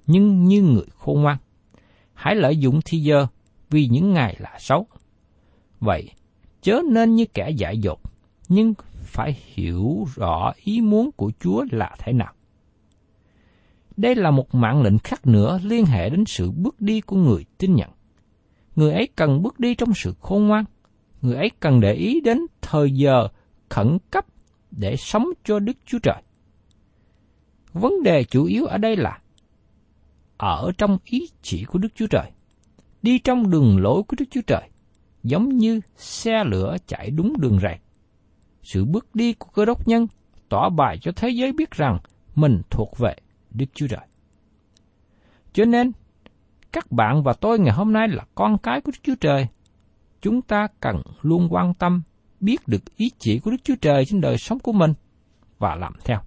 nhưng 0.06 0.44
như 0.44 0.62
người 0.62 0.86
khôn 0.96 1.22
ngoan. 1.22 1.36
Hãy 2.14 2.34
lợi 2.34 2.56
dụng 2.56 2.80
thi 2.84 2.98
giờ 2.98 3.26
vì 3.72 3.88
những 3.88 4.12
ngày 4.12 4.36
là 4.38 4.56
xấu. 4.58 4.86
Vậy, 5.80 6.10
chớ 6.62 6.80
nên 6.90 7.14
như 7.14 7.24
kẻ 7.34 7.50
dại 7.50 7.78
dột, 7.78 8.00
nhưng 8.48 8.74
phải 9.04 9.36
hiểu 9.44 10.06
rõ 10.14 10.52
ý 10.56 10.80
muốn 10.80 11.10
của 11.12 11.32
Chúa 11.40 11.64
là 11.70 11.96
thế 11.98 12.12
nào. 12.12 12.32
Đây 13.96 14.14
là 14.14 14.30
một 14.30 14.54
mạng 14.54 14.82
lệnh 14.82 14.98
khác 14.98 15.26
nữa 15.26 15.60
liên 15.64 15.86
hệ 15.86 16.10
đến 16.10 16.24
sự 16.26 16.50
bước 16.50 16.80
đi 16.80 17.00
của 17.00 17.16
người 17.16 17.44
tin 17.58 17.74
nhận. 17.74 17.90
Người 18.76 18.92
ấy 18.92 19.08
cần 19.16 19.42
bước 19.42 19.60
đi 19.60 19.74
trong 19.74 19.94
sự 19.94 20.14
khôn 20.20 20.46
ngoan. 20.46 20.64
Người 21.22 21.36
ấy 21.36 21.50
cần 21.60 21.80
để 21.80 21.92
ý 21.92 22.20
đến 22.20 22.38
thời 22.62 22.90
giờ 22.90 23.28
khẩn 23.68 23.98
cấp 24.10 24.26
để 24.70 24.96
sống 24.96 25.26
cho 25.44 25.58
Đức 25.58 25.76
Chúa 25.86 25.98
Trời. 25.98 26.22
Vấn 27.72 28.02
đề 28.02 28.24
chủ 28.24 28.44
yếu 28.44 28.66
ở 28.66 28.78
đây 28.78 28.96
là 28.96 29.18
ở 30.36 30.72
trong 30.78 30.98
ý 31.04 31.28
chỉ 31.42 31.64
của 31.64 31.78
Đức 31.78 31.88
Chúa 31.94 32.06
Trời, 32.06 32.30
đi 33.02 33.18
trong 33.18 33.50
đường 33.50 33.78
lối 33.78 34.02
của 34.02 34.16
Đức 34.18 34.24
Chúa 34.30 34.40
Trời, 34.46 34.68
giống 35.22 35.48
như 35.48 35.80
xe 35.96 36.44
lửa 36.44 36.76
chạy 36.86 37.10
đúng 37.10 37.40
đường 37.40 37.58
rạch 37.62 37.80
sự 38.62 38.84
bước 38.84 39.14
đi 39.14 39.32
của 39.32 39.48
cơ 39.54 39.64
đốc 39.64 39.88
nhân 39.88 40.06
tỏ 40.48 40.68
bài 40.68 40.98
cho 41.02 41.12
thế 41.16 41.28
giới 41.28 41.52
biết 41.52 41.70
rằng 41.70 41.98
mình 42.34 42.62
thuộc 42.70 42.98
về 42.98 43.14
Đức 43.50 43.66
Chúa 43.74 43.86
Trời. 43.86 44.06
Cho 45.52 45.64
nên, 45.64 45.92
Các 46.72 46.92
bạn 46.92 47.22
và 47.22 47.32
tôi 47.32 47.58
ngày 47.58 47.74
hôm 47.74 47.92
nay 47.92 48.08
là 48.08 48.24
con 48.34 48.58
cái 48.58 48.80
của 48.80 48.90
Đức 48.90 48.98
Chúa 49.02 49.14
Trời. 49.20 49.46
Chúng 50.20 50.42
ta 50.42 50.66
cần 50.80 51.02
luôn 51.22 51.48
quan 51.50 51.74
tâm 51.74 52.02
biết 52.40 52.68
được 52.68 52.96
ý 52.96 53.10
chỉ 53.18 53.38
của 53.38 53.50
Đức 53.50 53.56
Chúa 53.64 53.74
Trời 53.80 54.04
trên 54.04 54.20
đời 54.20 54.38
sống 54.38 54.58
của 54.58 54.72
mình 54.72 54.94
và 55.58 55.74
làm 55.74 55.92
theo. 56.04 56.20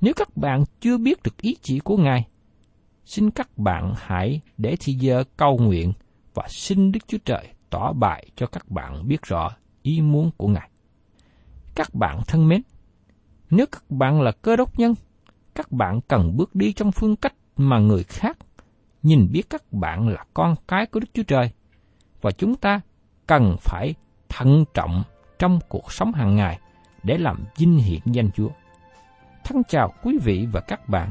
Nếu 0.00 0.14
các 0.16 0.36
bạn 0.36 0.64
chưa 0.80 0.98
biết 0.98 1.22
được 1.22 1.36
ý 1.40 1.56
chỉ 1.62 1.78
của 1.78 1.96
Ngài, 1.96 2.28
xin 3.10 3.30
các 3.30 3.58
bạn 3.58 3.94
hãy 3.96 4.40
để 4.56 4.76
thi 4.80 4.92
giờ 4.92 5.24
cầu 5.36 5.58
nguyện 5.58 5.92
và 6.34 6.46
xin 6.48 6.92
Đức 6.92 7.00
Chúa 7.08 7.18
Trời 7.24 7.48
tỏ 7.70 7.92
bài 7.92 8.26
cho 8.36 8.46
các 8.46 8.70
bạn 8.70 9.08
biết 9.08 9.22
rõ 9.22 9.50
ý 9.82 10.00
muốn 10.00 10.30
của 10.36 10.48
Ngài. 10.48 10.70
Các 11.74 11.94
bạn 11.94 12.20
thân 12.26 12.48
mến, 12.48 12.62
nếu 13.50 13.66
các 13.72 13.90
bạn 13.90 14.20
là 14.20 14.32
cơ 14.32 14.56
đốc 14.56 14.78
nhân, 14.78 14.94
các 15.54 15.72
bạn 15.72 16.00
cần 16.08 16.36
bước 16.36 16.54
đi 16.54 16.72
trong 16.72 16.92
phương 16.92 17.16
cách 17.16 17.34
mà 17.56 17.78
người 17.78 18.02
khác 18.02 18.38
nhìn 19.02 19.28
biết 19.32 19.50
các 19.50 19.72
bạn 19.72 20.08
là 20.08 20.24
con 20.34 20.54
cái 20.68 20.86
của 20.86 21.00
Đức 21.00 21.08
Chúa 21.12 21.22
Trời 21.22 21.50
và 22.20 22.30
chúng 22.30 22.54
ta 22.54 22.80
cần 23.26 23.56
phải 23.60 23.94
thận 24.28 24.64
trọng 24.74 25.02
trong 25.38 25.58
cuộc 25.68 25.92
sống 25.92 26.12
hàng 26.12 26.36
ngày 26.36 26.58
để 27.02 27.18
làm 27.18 27.44
vinh 27.56 27.78
hiển 27.78 28.00
danh 28.04 28.30
Chúa. 28.30 28.50
Thân 29.44 29.62
chào 29.68 29.92
quý 30.02 30.18
vị 30.24 30.46
và 30.52 30.60
các 30.60 30.88
bạn 30.88 31.10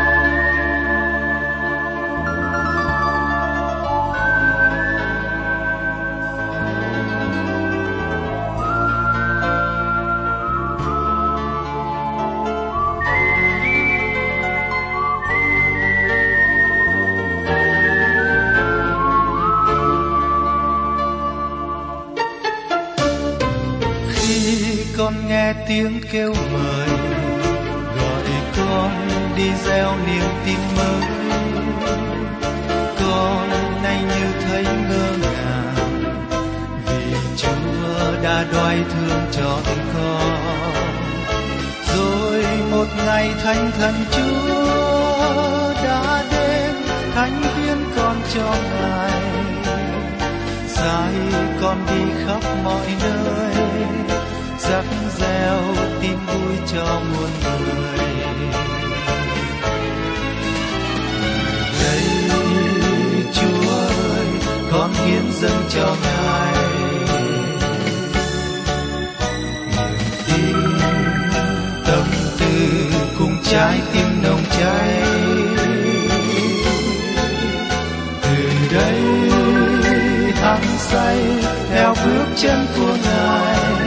Tiếng 25.67 26.01
kêu 26.11 26.33
mời. 26.53 26.87
Gọi 27.97 28.31
con 28.57 28.91
đi 29.37 29.51
gieo 29.65 29.95
niềm 30.07 30.29
tin 30.45 30.59
mới 30.77 31.21
con 32.99 33.49
nay 33.83 33.97
như 34.01 34.47
thấy 34.47 34.63
ngơ 34.63 35.07
ngàng, 35.21 36.03
vì 36.85 37.13
chúa 37.37 38.23
đã 38.23 38.45
đoái 38.53 38.77
thương 38.89 39.21
chọn 39.31 39.63
con. 39.93 40.37
Rồi 41.95 42.45
một 42.71 42.87
ngày 43.05 43.29
thánh 43.43 43.71
thần 43.71 43.93
chúa 44.11 45.73
đã 45.83 46.23
đến, 46.31 46.75
thánh 47.15 47.41
viên 47.41 47.77
con 47.95 48.15
cho 48.33 48.55
ngài. 48.71 49.11
Dạy 50.67 51.13
con 51.61 51.77
đi 51.89 52.23
khắp 52.25 52.43
mọi 52.63 52.87
nơi 53.03 54.20
gieo 55.21 55.61
tin 56.01 56.17
vui 56.27 56.55
cho 56.73 56.85
muôn 56.85 57.29
người. 57.43 58.05
Đây 61.83 62.03
chúa 63.33 63.69
ơi, 63.69 64.27
con 64.71 64.93
hiến 64.93 65.31
dâng 65.41 65.63
cho 65.69 65.95
ngài. 66.03 66.53
Niềm 70.27 70.27
tin, 70.27 70.55
tâm 71.85 72.05
tư 72.39 72.69
cùng 73.19 73.37
trái 73.43 73.79
tim 73.93 74.21
nồng 74.23 74.43
cháy. 74.59 75.03
Từ 78.21 78.37
đây 78.71 79.01
hăng 80.41 80.77
say 80.77 81.17
theo 81.69 81.95
bước 82.05 82.25
chân 82.35 82.65
của 82.75 82.95
ngài 83.03 83.80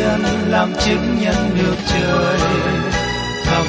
thiên 0.00 0.50
làm 0.50 0.72
chứng 0.80 1.16
nhân 1.20 1.34
được 1.58 1.76
trời. 1.88 2.38
Thầm 3.44 3.66